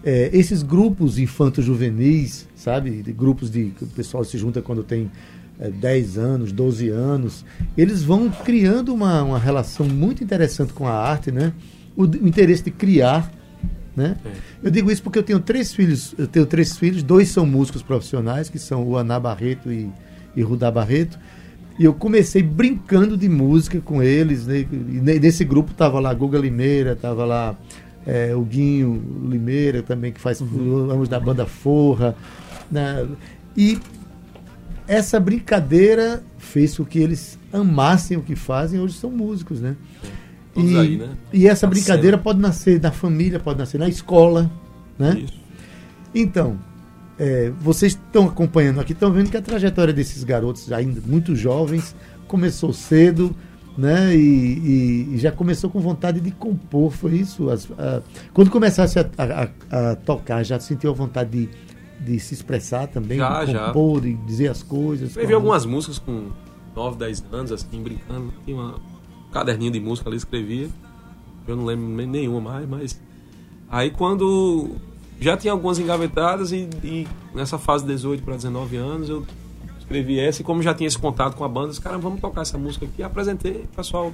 É, 0.03 0.31
esses 0.33 0.63
grupos 0.63 1.19
infanto-juvenis, 1.19 2.49
sabe? 2.55 3.03
De 3.03 3.13
grupos 3.13 3.51
de 3.51 3.73
que 3.77 3.85
o 3.85 3.87
pessoal 3.89 4.25
se 4.25 4.39
junta 4.39 4.63
quando 4.63 4.83
tem 4.83 5.11
é, 5.61 5.69
10 5.71 6.19
anos, 6.19 6.53
12 6.53 6.89
anos, 6.89 7.45
eles 7.77 8.03
vão 8.03 8.31
criando 8.31 8.95
uma, 8.95 9.23
uma 9.23 9.39
relação 9.39 9.87
muito 9.87 10.23
interessante 10.23 10.73
com 10.73 10.87
a 10.87 10.93
arte, 10.93 11.31
né? 11.33 11.53
O, 11.97 12.03
o 12.05 12.29
interesse 12.29 12.63
de 12.65 12.71
criar, 12.71 13.31
né? 13.97 14.17
É. 14.25 14.31
Eu 14.63 14.71
digo 14.71 14.91
isso 14.91 15.03
porque 15.03 15.19
eu 15.19 15.23
tenho 15.23 15.41
três 15.41 15.73
filhos, 15.75 16.15
eu 16.17 16.27
tenho 16.27 16.47
três 16.47 16.77
filhos, 16.77 17.03
dois 17.03 17.29
são 17.29 17.45
músicos 17.45 17.83
profissionais, 17.83 18.49
que 18.49 18.59
são 18.59 18.87
o 18.87 18.97
Aná 18.97 19.19
Barreto 19.19 19.73
e, 19.73 19.91
e 20.37 20.43
Rudá 20.43 20.71
Barreto. 20.71 21.19
E 21.79 21.85
eu 21.85 21.93
comecei 21.95 22.43
brincando 22.43 23.17
de 23.17 23.29
música 23.29 23.81
com 23.81 24.03
eles. 24.03 24.47
Né? 24.47 24.67
E 24.71 24.77
ne- 24.77 25.19
nesse 25.21 25.45
grupo 25.45 25.73
tava 25.75 26.01
lá 26.01 26.13
Guga 26.13 26.39
Limeira, 26.39 26.97
tava 26.97 27.25
lá 27.25 27.57
é, 28.07 28.35
o 28.35 28.43
Guinho 28.43 29.01
Limeira 29.29 29.81
também, 29.83 30.13
que 30.13 30.21
faz 30.21 30.41
ambos 30.43 31.09
da 31.09 31.21
banda 31.21 31.47
Forra. 31.47 32.17
né? 32.71 33.07
E 33.57 33.79
essa 34.89 35.21
brincadeira 35.21 36.23
fez 36.39 36.77
com 36.77 36.85
que 36.85 36.99
eles 36.99 37.39
amassem 37.53 38.17
o 38.17 38.23
que 38.23 38.35
fazem, 38.35 38.81
hoje 38.81 38.95
são 38.95 39.11
músicos, 39.11 39.61
né? 39.61 39.77
E, 40.57 40.77
aí, 40.77 40.97
né? 40.97 41.11
e 41.33 41.47
essa 41.47 41.67
Na 41.67 41.71
brincadeira 41.71 42.19
pode 42.19 42.41
nascer 42.41 42.79
da 42.81 42.91
família, 42.91 43.39
pode 43.39 43.59
nascer 43.59 43.79
na 43.79 43.89
escola, 43.89 44.51
né? 44.99 45.21
Isso. 45.25 45.39
Então, 46.15 46.59
é, 47.19 47.53
vocês 47.61 47.93
estão 47.93 48.27
acompanhando 48.27 48.81
aqui, 48.81 48.93
estão 48.93 49.13
vendo 49.13 49.31
que 49.31 49.37
a 49.37 49.43
trajetória 49.43 49.93
desses 49.93 50.25
garotos, 50.25 50.73
ainda 50.73 51.01
muito 51.07 51.37
jovens, 51.37 51.95
começou 52.27 52.73
cedo, 52.73 53.37
né? 53.77 54.17
E, 54.17 54.19
e- 54.21 55.15
e 55.15 55.19
já 55.19 55.31
começou 55.31 55.71
com 55.71 55.79
vontade 55.81 56.21
de 56.21 56.31
compor, 56.33 56.91
foi 56.91 57.13
isso? 57.17 57.49
As- 57.51 57.69
a- 57.79 58.03
quando 58.35 58.51
começasse 58.51 58.99
a, 58.99 59.09
a- 59.17 59.49
a- 59.71 59.91
a 59.91 59.95
tocar, 59.97 60.43
já 60.43 60.59
sentiu 60.59 60.91
a 60.91 60.95
vontade 60.95 61.31
de, 61.31 61.49
de 62.01 62.19
se 62.21 62.35
expressar 62.35 62.87
também, 62.89 63.19
Já, 63.19 63.45
de 63.45 63.53
já. 63.53 63.67
compor, 63.67 64.01
de 64.01 64.15
dizer 64.15 64.49
as 64.49 64.63
coisas? 64.63 65.17
Eu 65.17 65.27
vi 65.27 65.33
algumas 65.35 65.65
músicas 65.67 65.99
com 65.99 66.29
9, 66.75 66.97
10 66.97 67.25
anos, 67.33 67.53
assim, 67.53 67.83
brincando. 67.83 68.33
Tinha 68.45 68.57
uma- 68.57 68.75
um 68.77 69.31
caderninho 69.33 69.71
de 69.73 69.81
música 69.81 70.09
ali, 70.09 70.17
escrevia. 70.17 70.69
Eu 71.47 71.57
não 71.57 71.65
lembro 71.65 71.87
nenhuma 72.07 72.41
mais, 72.41 72.69
mas. 72.69 73.01
Aí 73.71 73.91
quando. 73.91 74.77
Já 75.21 75.37
tinha 75.37 75.53
algumas 75.53 75.79
engavetadas 75.81 76.53
e, 76.53 76.69
e 76.85 77.09
nessa 77.35 77.59
fase 77.59 77.85
de 77.85 77.91
18 77.93 78.23
para 78.23 78.37
19 78.37 78.77
anos 78.77 79.09
eu 79.09 79.27
escrevi 79.81 80.21
essa 80.21 80.43
e 80.43 80.45
como 80.45 80.63
já 80.63 80.73
tinha 80.73 80.87
esse 80.87 80.97
contato 80.97 81.35
com 81.35 81.43
a 81.43 81.49
banda, 81.49 81.71
os 81.71 81.79
caras, 81.81 82.01
vamos 82.01 82.21
tocar 82.21 82.43
essa 82.43 82.57
música 82.57 82.87
aqui. 82.87 83.03
Apresentei, 83.03 83.65
pessoal, 83.75 84.13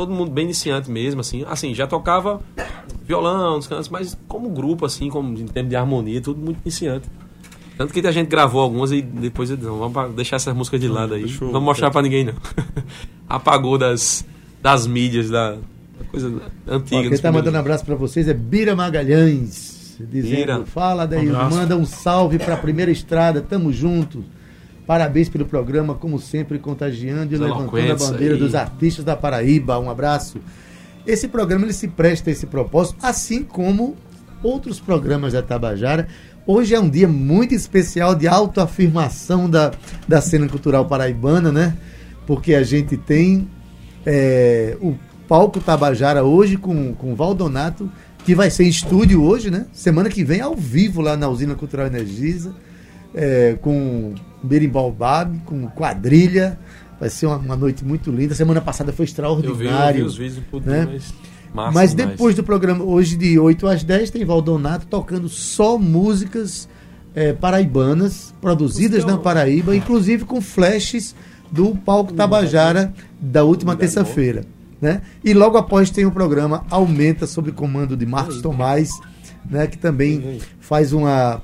todo 0.00 0.12
mundo 0.14 0.30
bem 0.30 0.44
iniciante 0.44 0.90
mesmo, 0.90 1.20
assim. 1.20 1.44
Assim, 1.46 1.74
já 1.74 1.86
tocava 1.86 2.40
violão, 3.06 3.58
os 3.58 3.66
cantos, 3.66 3.90
mas 3.90 4.16
como 4.26 4.48
grupo, 4.48 4.86
assim, 4.86 5.10
como 5.10 5.36
em 5.38 5.46
termos 5.46 5.68
de 5.68 5.76
harmonia, 5.76 6.22
tudo 6.22 6.40
muito 6.40 6.58
iniciante. 6.64 7.06
Tanto 7.76 7.92
que 7.92 8.06
a 8.06 8.10
gente 8.10 8.28
gravou 8.28 8.62
algumas 8.62 8.92
e 8.92 9.02
depois 9.02 9.50
não, 9.50 9.78
vamos 9.90 10.14
deixar 10.14 10.36
essas 10.36 10.54
músicas 10.54 10.80
de 10.80 10.88
lado 10.88 11.12
aí. 11.12 11.24
deixa 11.24 11.44
eu- 11.44 11.46
Não 11.48 11.52
vamos 11.52 11.66
mostrar 11.66 11.90
pra 11.90 12.00
ninguém, 12.00 12.24
não. 12.24 12.32
Apagou 13.28 13.76
das, 13.76 14.24
das 14.62 14.86
mídias, 14.86 15.28
da, 15.28 15.56
coisa 16.10 16.28
Ó, 16.28 16.74
antiga. 16.74 16.88
quem 16.88 17.02
dos 17.02 17.12
está 17.12 17.28
primeiros- 17.28 17.32
mandando 17.34 17.58
abraço 17.58 17.84
para 17.84 17.94
vocês 17.94 18.26
é 18.26 18.32
Bira 18.32 18.74
Magalhães, 18.74 19.96
dizendo: 20.10 20.36
Bira. 20.36 20.64
Fala 20.66 21.06
daí, 21.06 21.28
Um 21.30 21.50
manda 21.50 21.76
um 21.76 21.84
salve 21.84 22.38
para 22.38 22.54
a 22.54 22.56
primeira 22.56 22.90
estrada, 22.90 23.42
tamo 23.42 23.70
junto. 23.70 24.24
Parabéns 24.90 25.28
pelo 25.28 25.46
programa, 25.46 25.94
como 25.94 26.18
sempre, 26.18 26.58
contagiando 26.58 27.32
e 27.32 27.38
levantando 27.38 27.92
a 27.92 27.94
bandeira 27.94 28.34
aí. 28.34 28.40
dos 28.40 28.56
artistas 28.56 29.04
da 29.04 29.16
Paraíba. 29.16 29.78
Um 29.78 29.88
abraço. 29.88 30.40
Esse 31.06 31.28
programa 31.28 31.64
ele 31.64 31.72
se 31.72 31.86
presta 31.86 32.28
a 32.28 32.32
esse 32.32 32.44
propósito, 32.44 32.96
assim 33.00 33.44
como 33.44 33.96
outros 34.42 34.80
programas 34.80 35.32
da 35.32 35.42
Tabajara. 35.42 36.08
Hoje 36.44 36.74
é 36.74 36.80
um 36.80 36.90
dia 36.90 37.06
muito 37.06 37.54
especial 37.54 38.16
de 38.16 38.26
autoafirmação 38.26 39.48
da, 39.48 39.70
da 40.08 40.20
cena 40.20 40.48
cultural 40.48 40.84
paraibana, 40.86 41.52
né? 41.52 41.76
Porque 42.26 42.52
a 42.52 42.64
gente 42.64 42.96
tem 42.96 43.48
é, 44.04 44.76
o 44.80 44.96
palco 45.28 45.60
Tabajara 45.60 46.24
hoje 46.24 46.56
com, 46.56 46.92
com 46.94 47.12
o 47.12 47.14
Valdonato, 47.14 47.88
que 48.24 48.34
vai 48.34 48.50
ser 48.50 48.64
em 48.64 48.68
estúdio 48.70 49.22
hoje, 49.22 49.52
né? 49.52 49.66
Semana 49.72 50.08
que 50.08 50.24
vem, 50.24 50.40
ao 50.40 50.56
vivo, 50.56 51.00
lá 51.00 51.16
na 51.16 51.28
Usina 51.28 51.54
Cultural 51.54 51.86
Energisa, 51.86 52.52
é, 53.14 53.56
com 53.60 54.14
Berimbau 54.42 54.94
com 55.44 55.66
quadrilha. 55.68 56.58
Vai 56.98 57.08
ser 57.08 57.26
uma, 57.26 57.36
uma 57.36 57.56
noite 57.56 57.84
muito 57.84 58.10
linda. 58.10 58.34
Semana 58.34 58.60
passada 58.60 58.92
foi 58.92 59.04
Eu 59.04 59.06
vi, 59.06 59.10
extraordinário. 59.10 60.00
eu 60.00 60.04
vi 60.04 60.10
os 60.10 60.16
vídeos, 60.18 60.44
puto, 60.50 60.68
né? 60.68 60.86
mas. 60.90 61.14
Massa 61.52 61.72
Mas 61.72 61.94
depois 61.94 62.36
do 62.36 62.44
programa, 62.44 62.84
hoje 62.84 63.16
de 63.16 63.36
8 63.36 63.66
às 63.66 63.82
10, 63.82 64.10
tem 64.10 64.24
Valdonato 64.24 64.86
tocando 64.86 65.28
só 65.28 65.76
músicas 65.76 66.68
eh, 67.12 67.32
paraibanas, 67.32 68.32
produzidas 68.40 68.98
Música- 69.02 69.12
na 69.12 69.18
Paraíba, 69.18 69.74
inclusive 69.74 70.24
com 70.24 70.40
flashes 70.40 71.12
do 71.50 71.74
Palco 71.74 72.12
Tabajara 72.12 72.94
da 73.20 73.42
última 73.42 73.74
terça-feira. 73.74 74.44
Né? 74.80 75.02
E 75.24 75.34
logo 75.34 75.58
após 75.58 75.90
tem 75.90 76.06
o 76.06 76.12
programa 76.12 76.64
Aumenta, 76.70 77.26
sob 77.26 77.50
comando 77.50 77.96
de 77.96 78.06
Marcos 78.06 78.40
Tomás, 78.40 78.88
né, 79.50 79.66
que 79.66 79.76
também 79.76 80.38
faz 80.60 80.92
uma 80.92 81.42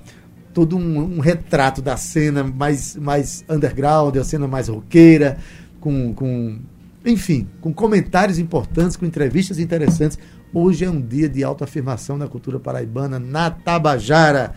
todo 0.56 0.74
um, 0.74 1.16
um 1.16 1.20
retrato 1.20 1.82
da 1.82 1.98
cena 1.98 2.42
mais, 2.42 2.96
mais 2.96 3.44
underground, 3.46 4.16
a 4.16 4.24
cena 4.24 4.48
mais 4.48 4.68
roqueira, 4.68 5.36
com, 5.78 6.14
com 6.14 6.58
enfim, 7.04 7.46
com 7.60 7.74
comentários 7.74 8.38
importantes, 8.38 8.96
com 8.96 9.04
entrevistas 9.04 9.58
interessantes. 9.58 10.18
Hoje 10.54 10.86
é 10.86 10.90
um 10.90 10.98
dia 10.98 11.28
de 11.28 11.44
autoafirmação 11.44 12.16
na 12.16 12.26
cultura 12.26 12.58
paraibana, 12.58 13.18
na 13.18 13.50
Tabajara. 13.50 14.54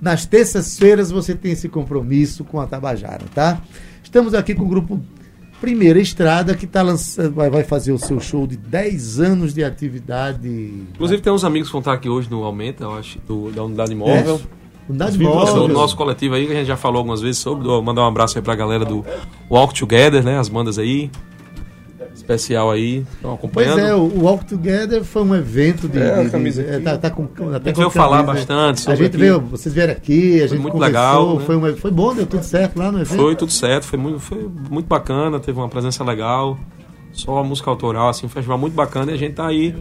Nas 0.00 0.24
terças-feiras 0.24 1.10
você 1.10 1.34
tem 1.34 1.52
esse 1.52 1.68
compromisso 1.68 2.42
com 2.42 2.58
a 2.58 2.66
Tabajara, 2.66 3.24
tá? 3.34 3.60
Estamos 4.02 4.32
aqui 4.32 4.54
com 4.54 4.62
o 4.64 4.68
grupo 4.68 4.98
Primeira 5.60 6.00
Estrada, 6.00 6.54
que 6.54 6.66
tá 6.66 6.80
lançando, 6.80 7.34
vai, 7.34 7.50
vai 7.50 7.64
fazer 7.64 7.92
o 7.92 7.98
seu 7.98 8.18
show 8.18 8.46
de 8.46 8.56
10 8.56 9.20
anos 9.20 9.52
de 9.52 9.62
atividade. 9.62 10.48
Inclusive 10.94 11.20
tem 11.20 11.30
uns 11.30 11.44
amigos 11.44 11.68
que 11.68 11.72
vão 11.72 11.80
estar 11.80 11.92
aqui 11.92 12.08
hoje 12.08 12.30
no 12.30 12.42
Aumenta, 12.44 12.84
eu 12.84 12.94
acho, 12.94 13.18
do- 13.28 13.50
da 13.52 13.62
unidade 13.62 13.94
móvel. 13.94 14.40
É, 14.60 14.63
Unidade 14.88 15.18
móvel. 15.18 15.66
nosso 15.68 15.96
coletivo 15.96 16.34
aí, 16.34 16.46
que 16.46 16.52
a 16.52 16.56
gente 16.56 16.66
já 16.66 16.76
falou 16.76 16.98
algumas 16.98 17.20
vezes 17.20 17.38
sobre. 17.38 17.66
Vou 17.66 17.82
mandar 17.82 18.02
um 18.02 18.06
abraço 18.06 18.36
aí 18.38 18.42
pra 18.44 18.54
galera 18.54 18.84
do 18.84 19.04
Walk 19.50 19.72
Together, 19.78 20.22
né? 20.22 20.38
As 20.38 20.48
bandas 20.48 20.78
aí. 20.78 21.10
Especial 22.14 22.70
aí. 22.70 22.98
Estão 23.16 23.36
Pois 23.52 23.66
acompanhando. 23.68 23.78
é, 23.80 23.94
o 23.94 24.22
Walk 24.22 24.44
Together 24.44 25.02
foi 25.04 25.22
um 25.22 25.34
evento 25.34 25.88
de. 25.88 25.98
É, 25.98 26.12
a 26.14 26.18
de- 26.18 26.24
de- 26.26 26.30
camisa 26.30 26.62
é, 26.62 26.74
aqui. 26.76 26.84
tá, 26.84 26.98
tá 26.98 27.10
com, 27.10 27.22
A 27.22 27.56
até 27.56 27.66
gente 27.70 27.74
com 27.74 27.80
veio 27.80 27.90
falar 27.90 28.22
bastante 28.22 28.78
A 28.78 28.82
sobre 28.82 28.96
gente 28.96 29.08
aqui. 29.08 29.16
veio, 29.18 29.40
vocês 29.40 29.74
vieram 29.74 29.92
aqui, 29.92 30.42
a 30.42 30.46
gente 30.46 30.60
muito 30.60 30.72
conversou, 30.74 30.86
legal, 31.02 31.38
né? 31.38 31.44
foi, 31.44 31.56
uma- 31.56 31.72
foi 31.74 31.90
bom, 31.90 32.14
deu 32.14 32.26
tudo 32.26 32.42
certo 32.42 32.78
lá 32.78 32.90
no 32.92 33.00
evento. 33.00 33.16
Foi 33.20 33.34
tudo 33.36 33.52
certo, 33.52 33.84
foi 33.84 33.98
muito, 33.98 34.20
foi 34.20 34.48
muito 34.70 34.86
bacana, 34.86 35.40
teve 35.40 35.58
uma 35.58 35.68
presença 35.68 36.04
legal. 36.04 36.58
Só 37.12 37.38
a 37.38 37.44
música 37.44 37.70
autoral, 37.70 38.08
assim, 38.08 38.26
um 38.26 38.28
festival 38.28 38.58
muito 38.58 38.74
bacana 38.74 39.10
e 39.12 39.14
a 39.14 39.18
gente 39.18 39.34
tá 39.34 39.46
aí 39.46 39.74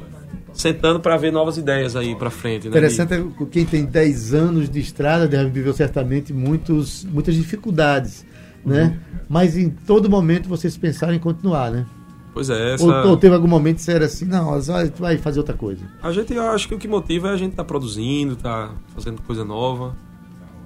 sentando 0.54 1.00
pra 1.00 1.18
ver 1.18 1.32
novas 1.32 1.58
ideias 1.58 1.96
aí 1.96 2.16
pra 2.16 2.30
frente, 2.30 2.66
né? 2.66 2.70
Interessante 2.70 3.14
é 3.14 3.24
que 3.38 3.46
quem 3.48 3.66
tem 3.66 3.86
10 3.86 4.34
anos 4.34 4.70
de 4.70 4.80
estrada 4.80 5.28
deve 5.28 5.50
viver 5.50 5.74
certamente 5.74 6.32
muitos, 6.32 7.04
muitas 7.06 7.36
dificuldades, 7.36 8.26
né? 8.66 8.84
Uhum. 8.84 9.20
Mas 9.28 9.58
em 9.58 9.70
todo 9.70 10.10
momento 10.10 10.48
vocês 10.48 10.78
pensaram 10.78 11.14
em 11.14 11.20
continuar, 11.20 11.72
né? 11.72 11.86
Pois 12.34 12.50
é, 12.50 12.74
essa... 12.74 12.84
Ou, 12.84 13.12
ou 13.12 13.18
teve 13.18 13.36
algum 13.36 13.48
momento 13.48 13.78
que 13.78 13.84
você 13.84 13.94
era 13.94 14.06
assim, 14.06 14.26
não, 14.26 14.60
vai, 14.62 14.90
vai 14.90 15.18
fazer 15.18 15.40
outra 15.40 15.56
coisa. 15.56 15.82
A 16.02 16.12
gente, 16.12 16.34
eu 16.34 16.44
acho 16.50 16.68
que 16.68 16.74
o 16.76 16.80
que 16.80 16.88
motiva 16.88 17.30
é 17.30 17.32
a 17.32 17.38
gente 17.38 17.56
tá 17.56 17.64
produzindo, 17.64 18.36
tá 18.36 18.72
fazendo 18.96 19.22
coisa 19.22 19.46
nova, 19.46 19.96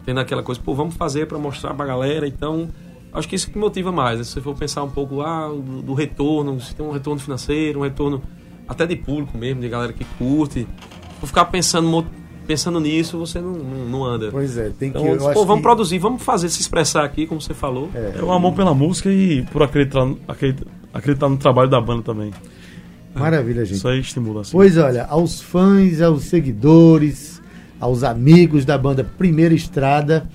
tendo 0.06 0.20
aquela 0.20 0.42
coisa, 0.42 0.62
pô, 0.62 0.74
vamos 0.74 0.96
fazer 0.96 1.28
pra 1.28 1.38
mostrar 1.38 1.74
pra 1.74 1.86
galera, 1.86 2.26
então 2.26 2.70
acho 3.12 3.28
que 3.28 3.36
isso 3.36 3.52
que 3.52 3.58
motiva 3.58 3.92
mais, 3.92 4.18
né? 4.18 4.24
se 4.24 4.32
você 4.32 4.42
for 4.42 4.56
pensar 4.56 4.84
um 4.84 4.90
pouco 4.90 5.22
ah, 5.22 5.50
do, 5.50 5.82
do 5.82 5.94
retorno, 5.94 6.60
se 6.62 6.74
tem 6.74 6.86
um 6.86 6.92
retorno 6.92 7.20
financeiro, 7.20 7.80
um 7.80 7.84
retorno 7.84 8.22
até 8.68 8.86
de 8.86 8.96
público 8.96 9.38
mesmo, 9.38 9.62
de 9.62 9.70
galera 9.70 9.94
que 9.94 10.04
curte, 10.18 10.68
for 11.20 11.28
ficar 11.28 11.46
pensando, 11.46 12.06
pensando 12.46 12.80
nisso, 12.80 13.18
você 13.18 13.40
não, 13.40 13.54
não, 13.54 13.86
não 13.90 14.04
anda. 14.04 14.30
Pois 14.32 14.58
é, 14.58 14.70
tem 14.70 14.92
que. 14.92 14.98
Então, 14.98 15.06
eu 15.14 15.18
pô, 15.18 15.30
acho 15.30 15.40
vamos 15.42 15.56
que- 15.58 15.62
produzir, 15.64 16.00
vamos 16.00 16.22
fazer, 16.22 16.50
se 16.50 16.62
expressar 16.62 17.04
aqui, 17.04 17.26
como 17.26 17.42
você 17.42 17.54
falou. 17.54 17.90
É 17.94 18.22
o 18.22 18.32
amor 18.32 18.54
pela 18.54 18.74
música 18.74 19.10
e 19.12 19.44
por 19.52 19.64
acreditar, 19.64 20.08
acreditar, 20.28 20.66
acreditar 20.94 21.30
no 21.30 21.38
trabalho 21.38 21.70
da 21.70 21.80
banda 21.82 22.04
também. 22.04 22.32
Maravilha, 23.16 23.66
gente. 23.66 23.78
Isso 23.78 23.88
aí 23.88 24.00
estimula. 24.00 24.42
Assim. 24.42 24.52
Pois 24.52 24.78
olha, 24.78 25.06
aos 25.06 25.42
fãs, 25.42 26.02
aos 26.02 26.24
seguidores, 26.26 27.42
aos 27.80 28.04
amigos 28.04 28.64
da 28.66 28.78
banda 28.78 29.04
Primeira 29.04 29.54
Estrada, 29.56 30.30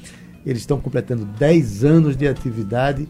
eles 0.44 0.62
estão 0.62 0.80
completando 0.80 1.24
10 1.24 1.84
anos 1.84 2.16
de 2.16 2.26
atividade. 2.26 3.06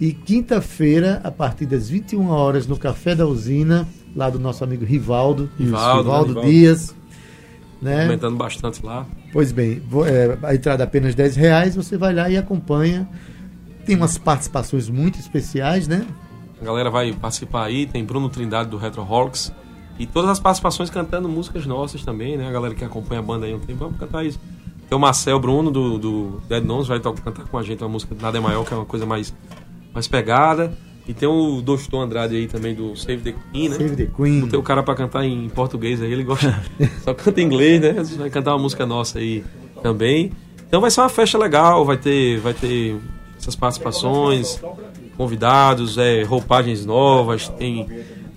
E 0.00 0.14
quinta-feira, 0.14 1.20
a 1.22 1.30
partir 1.30 1.66
das 1.66 1.90
21 1.90 2.28
horas, 2.30 2.66
no 2.66 2.78
Café 2.78 3.14
da 3.14 3.26
Usina, 3.26 3.86
lá 4.14 4.30
do 4.30 4.38
nosso 4.38 4.64
amigo 4.64 4.84
Rivaldo, 4.84 5.50
Rivaldo, 5.58 6.02
Rivaldo 6.02 6.34
né, 6.34 6.40
Rivaldo. 6.40 6.50
Dias, 6.50 6.94
Né? 7.80 8.02
Aumentando 8.02 8.36
bastante 8.36 8.84
lá. 8.84 9.06
Pois 9.32 9.52
bem, 9.52 9.82
é, 10.06 10.38
a 10.46 10.54
entrada 10.54 10.82
é 10.82 10.86
apenas 10.86 11.14
10 11.14 11.36
reais, 11.36 11.76
você 11.76 11.96
vai 11.96 12.12
lá 12.12 12.28
e 12.28 12.36
acompanha. 12.36 13.08
Tem 13.86 13.96
umas 13.96 14.18
participações 14.18 14.88
muito 14.88 15.18
especiais, 15.18 15.88
né? 15.88 16.06
A 16.60 16.64
galera 16.64 16.90
vai 16.90 17.12
participar 17.12 17.64
aí, 17.64 17.86
tem 17.86 18.04
Bruno 18.04 18.28
Trindade 18.28 18.68
do 18.68 18.76
Retro 18.76 19.02
Hawks. 19.02 19.52
E 19.98 20.06
todas 20.06 20.30
as 20.30 20.40
participações 20.40 20.90
cantando 20.90 21.28
músicas 21.28 21.66
nossas 21.66 22.04
também, 22.04 22.36
né? 22.36 22.48
A 22.48 22.52
galera 22.52 22.74
que 22.74 22.84
acompanha 22.84 23.20
a 23.20 23.22
banda 23.22 23.46
aí 23.46 23.54
um 23.54 23.58
tempo, 23.58 23.78
vamos 23.78 23.98
cantar 23.98 24.24
isso. 24.24 24.38
Tem 24.88 24.96
o 24.96 25.00
Marcel 25.00 25.38
Bruno 25.38 25.70
do, 25.70 25.98
do 25.98 26.42
Dead 26.48 26.64
Nones, 26.64 26.88
vai 26.88 26.98
cantar 26.98 27.44
com 27.46 27.56
a 27.56 27.62
gente 27.62 27.82
uma 27.82 27.88
música 27.88 28.14
Nada 28.20 28.36
é 28.36 28.40
Maior, 28.40 28.64
que 28.64 28.74
é 28.74 28.76
uma 28.76 28.84
coisa 28.84 29.06
mais, 29.06 29.32
mais 29.94 30.08
pegada. 30.08 30.76
E 31.08 31.14
tem 31.14 31.28
o 31.28 31.60
Doston 31.60 32.02
Andrade 32.02 32.36
aí 32.36 32.46
também 32.46 32.74
do 32.74 32.94
Save 32.94 33.18
the 33.18 33.34
Queen, 33.52 33.68
né? 33.68 33.76
Save 33.76 33.96
the 33.96 34.06
Queen. 34.06 34.46
Tem 34.46 34.58
o 34.58 34.62
cara 34.62 34.82
pra 34.82 34.94
cantar 34.94 35.24
em 35.24 35.48
português 35.48 36.00
aí, 36.00 36.12
ele 36.12 36.22
gosta. 36.22 36.62
só 37.02 37.14
canta 37.14 37.40
em 37.40 37.44
inglês, 37.44 37.80
né? 37.80 37.94
Vai 38.18 38.30
cantar 38.30 38.52
uma 38.52 38.62
música 38.62 38.86
nossa 38.86 39.18
aí 39.18 39.42
também. 39.82 40.32
Então 40.68 40.80
vai 40.80 40.90
ser 40.90 41.00
uma 41.00 41.08
festa 41.08 41.36
legal, 41.36 41.84
vai 41.84 41.96
ter, 41.96 42.38
vai 42.38 42.54
ter 42.54 42.96
essas 43.36 43.56
participações, 43.56 44.60
convidados, 45.16 45.98
é, 45.98 46.22
roupagens 46.22 46.86
novas, 46.86 47.48
tem 47.48 47.88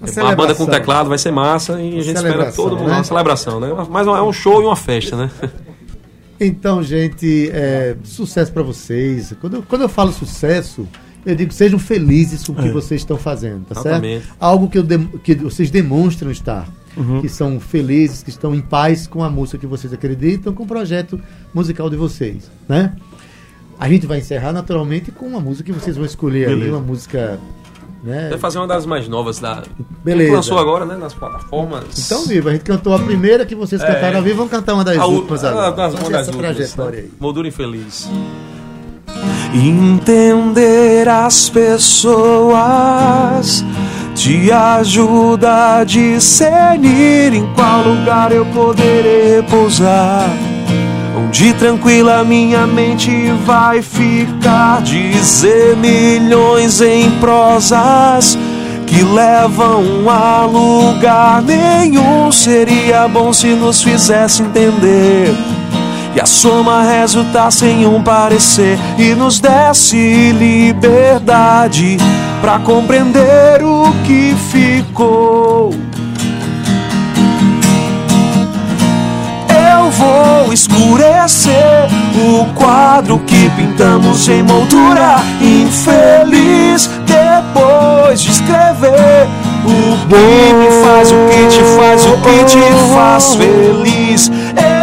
é, 0.02 0.22
uma 0.24 0.36
banda 0.36 0.56
com 0.56 0.66
teclado, 0.66 1.10
vai 1.10 1.18
ser 1.18 1.32
massa 1.32 1.80
e 1.80 2.00
a 2.00 2.02
gente 2.02 2.16
espera 2.16 2.52
todo 2.52 2.76
mundo, 2.76 2.88
né? 2.88 2.96
uma 2.96 3.04
celebração, 3.04 3.60
né? 3.60 3.70
Mas 3.90 4.08
é 4.08 4.22
um 4.22 4.34
show 4.34 4.62
e 4.62 4.66
uma 4.66 4.76
festa, 4.76 5.16
né? 5.16 5.32
Então, 6.40 6.84
gente, 6.84 7.50
é, 7.54 7.96
sucesso 8.04 8.52
para 8.52 8.64
vocês. 8.64 9.34
Quando 9.40 9.58
eu, 9.58 9.64
quando 9.64 9.84
eu 9.84 9.90
falo 9.90 10.12
sucesso, 10.12 10.88
eu 11.26 11.36
digo 11.36 11.54
sejam 11.54 11.80
felizes 11.80 12.44
com 12.46 12.54
o 12.54 12.56
que 12.56 12.68
é. 12.68 12.72
vocês 12.72 13.02
estão 13.02 13.18
fazendo, 13.18 13.66
tá 13.66 13.80
Exatamente. 13.80 14.26
certo? 14.26 14.38
Algo 14.40 14.70
que, 14.70 14.78
eu 14.78 14.84
de, 14.84 14.98
que 15.24 15.36
vocês 15.36 15.70
demonstram 15.70 16.32
estar. 16.32 16.68
Uhum. 16.96 17.22
Que 17.22 17.28
são 17.28 17.60
felizes, 17.60 18.22
que 18.22 18.30
estão 18.30 18.54
em 18.54 18.62
paz 18.62 19.08
com 19.08 19.24
a 19.24 19.30
música 19.30 19.58
que 19.58 19.66
vocês 19.66 19.92
acreditam, 19.92 20.54
com 20.54 20.62
o 20.62 20.68
projeto 20.68 21.20
musical 21.52 21.90
de 21.90 21.96
vocês, 21.96 22.52
né? 22.70 22.94
A 23.80 23.90
gente 23.90 24.06
vai 24.06 24.20
encerrar 24.20 24.54
naturalmente 24.54 25.12
com 25.12 25.26
uma 25.26 25.40
música 25.40 25.74
que 25.74 25.80
vocês 25.80 25.96
vão 25.96 26.06
escolher 26.06 26.50
Beleza. 26.50 26.66
aí, 26.66 26.70
uma 26.70 26.80
música 26.80 27.40
né? 28.04 28.28
Vai 28.30 28.38
fazer 28.38 28.58
uma 28.58 28.68
das 28.68 28.86
mais 28.86 29.08
novas 29.08 29.40
da. 29.40 29.64
Beleza. 30.04 30.30
Que 30.30 30.36
lançou 30.36 30.58
agora, 30.58 30.86
né? 30.86 30.98
Nas 30.98 31.14
plataformas. 31.14 31.86
Então, 31.98 32.26
vivo, 32.26 32.50
a 32.50 32.52
gente 32.52 32.64
cantou 32.64 32.94
a 32.94 33.00
primeira 33.00 33.46
que 33.46 33.56
vocês 33.56 33.82
é. 33.82 33.88
cantaram 33.88 34.18
ao 34.18 34.24
vivo, 34.24 34.36
vamos 34.36 34.52
cantar 34.52 34.74
uma 34.74 34.84
das 34.84 34.98
a 34.98 35.06
últimas 35.06 35.44
agora. 35.44 35.72
Das, 35.72 35.94
uma 35.94 36.10
das 36.10 36.28
últimas, 36.28 36.56
trajetória 36.58 36.98
né? 36.98 37.04
aí. 37.06 37.12
Moldura 37.18 37.48
infeliz. 37.48 38.10
Entender 39.54 41.08
as 41.08 41.48
pessoas 41.48 42.64
te 44.16 44.52
ajuda 44.52 45.78
a 45.78 45.84
discernir 45.84 47.34
em 47.34 47.46
qual 47.54 47.84
lugar 47.84 48.32
eu 48.32 48.48
poderei 48.48 49.36
repousar. 49.36 50.28
Onde 51.16 51.54
tranquila 51.54 52.24
minha 52.24 52.66
mente 52.66 53.32
vai 53.46 53.84
ficar. 53.84 54.82
Dizer 54.82 55.78
milhões 55.78 56.82
em 56.82 57.12
prosas 57.20 58.36
que 58.88 59.04
levam 59.04 60.10
a 60.10 60.46
lugar 60.46 61.44
nenhum. 61.44 62.32
Seria 62.32 63.08
bom 63.08 63.32
se 63.32 63.50
nos 63.50 63.84
fizesse 63.84 64.42
entender 64.42 65.32
e 66.16 66.22
a 66.22 66.26
soma 66.26 66.84
resultasse 66.84 67.66
em 67.66 67.86
um 67.86 68.02
parecer 68.02 68.78
e 68.98 69.16
nos 69.16 69.40
desse 69.40 70.32
liberdade 70.32 71.98
para 72.42 72.60
compreender 72.60 73.64
o 73.64 73.92
que 74.06 74.36
ficou. 74.52 75.74
Eu 79.50 79.90
vou 79.92 80.54
escurecer 80.54 81.88
o 82.16 82.46
quadro 82.54 83.20
que 83.20 83.50
pintamos 83.52 84.28
em 84.30 84.44
moldura 84.44 85.16
infeliz 85.42 86.90
depois 87.06 88.22
de 88.22 88.30
escrever 88.30 89.28
o 89.66 90.08
que 90.08 90.54
me 90.54 90.84
faz, 90.84 91.12
o 91.12 91.16
que 91.30 91.48
te 91.48 91.64
faz, 91.78 92.06
o 92.06 92.18
que 92.18 92.44
te 92.46 92.94
faz 92.94 93.36
feliz. 93.36 94.30
Eu 94.30 94.83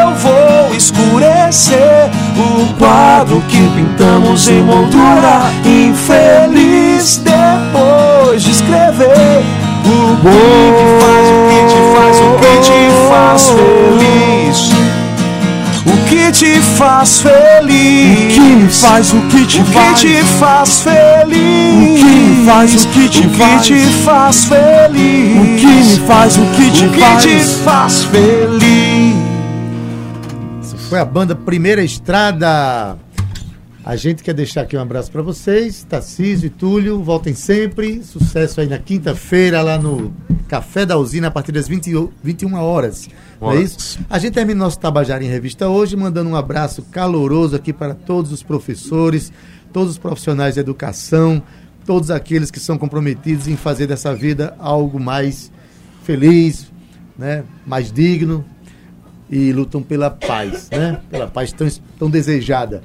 escurecer 1.21 2.11
o 2.37 2.73
quadro 2.75 3.43
que 3.49 3.59
pintamos 3.77 4.49
em 4.49 4.63
moldura 4.63 5.43
infeliz 5.65 7.23
depois 7.23 8.43
de 8.43 8.51
escrever 8.53 9.45
o 9.85 10.17
que 10.17 10.29
me 10.29 11.01
faz, 11.01 11.29
o 11.29 11.39
que 11.49 11.61
te 11.69 11.81
faz, 11.95 12.17
o 12.21 12.29
que 12.39 12.53
te 12.63 12.81
faz 13.09 13.43
feliz. 13.51 14.71
O 15.87 16.09
que 16.09 16.33
te 16.33 16.61
faz 16.61 17.21
feliz? 17.21 18.19
O 18.19 18.35
que 18.35 18.41
me 18.41 18.69
faz? 18.69 19.13
O 19.13 19.21
que 19.23 19.47
te 19.47 19.63
faz? 19.65 19.91
O 19.91 19.95
que 19.95 20.01
te 20.01 20.25
faz 20.39 20.81
feliz? 20.81 21.81
O 21.81 21.97
que 21.97 22.05
me 22.05 22.47
faz? 22.47 22.75
O 22.75 22.89
que 22.89 23.09
te 23.09 23.27
o 23.27 23.31
faz? 23.31 23.67
Que 23.67 23.75
te 23.75 23.87
faz 24.05 24.45
feliz? 24.45 25.37
O 25.37 25.57
que 25.57 25.67
me 25.67 26.07
faz? 26.07 26.37
O 26.37 26.47
que 26.47 26.71
te 26.71 26.85
o 26.85 26.91
que 26.91 27.01
faz? 27.01 27.23
te 27.23 27.39
faz 27.65 28.05
feliz? 28.05 29.30
Foi 30.90 30.98
a 30.98 31.05
banda 31.05 31.37
Primeira 31.37 31.85
Estrada. 31.85 32.98
A 33.85 33.94
gente 33.94 34.24
quer 34.24 34.35
deixar 34.35 34.62
aqui 34.62 34.76
um 34.76 34.81
abraço 34.81 35.09
para 35.09 35.22
vocês, 35.22 35.87
Tarcísio 35.88 36.48
e 36.48 36.50
Túlio, 36.50 37.00
voltem 37.00 37.33
sempre. 37.33 38.03
Sucesso 38.03 38.61
aí 38.61 38.66
na 38.66 38.76
quinta-feira 38.76 39.62
lá 39.62 39.79
no 39.79 40.12
Café 40.48 40.85
da 40.85 40.98
Usina 40.98 41.29
a 41.29 41.31
partir 41.31 41.53
das 41.53 41.68
20, 41.68 42.11
21 42.24 42.55
horas. 42.55 43.09
Não 43.40 43.53
é 43.53 43.62
isso? 43.62 44.00
A 44.11 44.18
gente 44.18 44.35
termina 44.35 44.59
nosso 44.59 44.81
Tabajara 44.81 45.22
em 45.22 45.29
Revista 45.29 45.68
hoje, 45.68 45.94
mandando 45.94 46.29
um 46.29 46.35
abraço 46.35 46.83
caloroso 46.90 47.55
aqui 47.55 47.72
para 47.72 47.94
todos 47.94 48.33
os 48.33 48.42
professores, 48.42 49.33
todos 49.72 49.92
os 49.92 49.98
profissionais 49.98 50.55
de 50.55 50.61
educação, 50.61 51.40
todos 51.87 52.11
aqueles 52.11 52.50
que 52.50 52.59
são 52.59 52.76
comprometidos 52.76 53.46
em 53.46 53.55
fazer 53.55 53.87
dessa 53.87 54.12
vida 54.12 54.57
algo 54.59 54.98
mais 54.98 55.53
feliz, 56.03 56.66
né? 57.16 57.44
mais 57.64 57.92
digno 57.92 58.44
e 59.31 59.53
lutam 59.53 59.83
pela 59.83 60.11
paz, 60.11 60.69
né? 60.71 60.99
pela 61.09 61.27
paz 61.27 61.53
tão, 61.53 61.69
tão 61.99 62.11
desejada. 62.11 62.83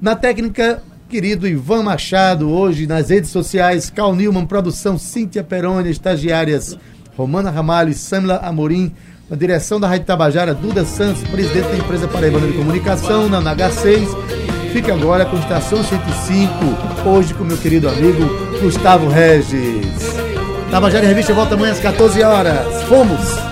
Na 0.00 0.16
técnica, 0.16 0.82
querido 1.08 1.46
Ivan 1.46 1.84
Machado, 1.84 2.50
hoje 2.50 2.86
nas 2.86 3.10
redes 3.10 3.30
sociais, 3.30 3.88
Cal 3.88 4.14
Newman, 4.14 4.46
produção 4.46 4.98
Cíntia 4.98 5.44
Peroni, 5.44 5.90
estagiárias 5.90 6.76
Romana 7.16 7.50
Ramalho 7.50 7.90
e 7.90 7.94
Samila 7.94 8.36
Amorim. 8.36 8.92
Na 9.28 9.36
direção 9.36 9.78
da 9.78 9.86
Rádio 9.86 10.06
Tabajara, 10.06 10.54
Duda 10.54 10.86
Santos, 10.86 11.22
presidente 11.24 11.68
da 11.68 11.76
empresa 11.76 12.08
Paraibana 12.08 12.46
de 12.46 12.54
Comunicação, 12.54 13.28
na 13.28 13.42
NH6. 13.42 14.08
Fique 14.72 14.90
agora 14.90 15.26
com 15.26 15.36
Estação 15.36 15.82
105, 15.84 17.08
hoje 17.08 17.34
com 17.34 17.44
meu 17.44 17.58
querido 17.58 17.88
amigo 17.88 18.22
Gustavo 18.62 19.08
Regis. 19.08 19.86
Tabajara 20.70 21.04
em 21.04 21.08
Revista 21.08 21.34
volta 21.34 21.54
amanhã 21.54 21.72
às 21.72 21.80
14 21.80 22.22
horas. 22.22 22.82
Fomos! 22.84 23.47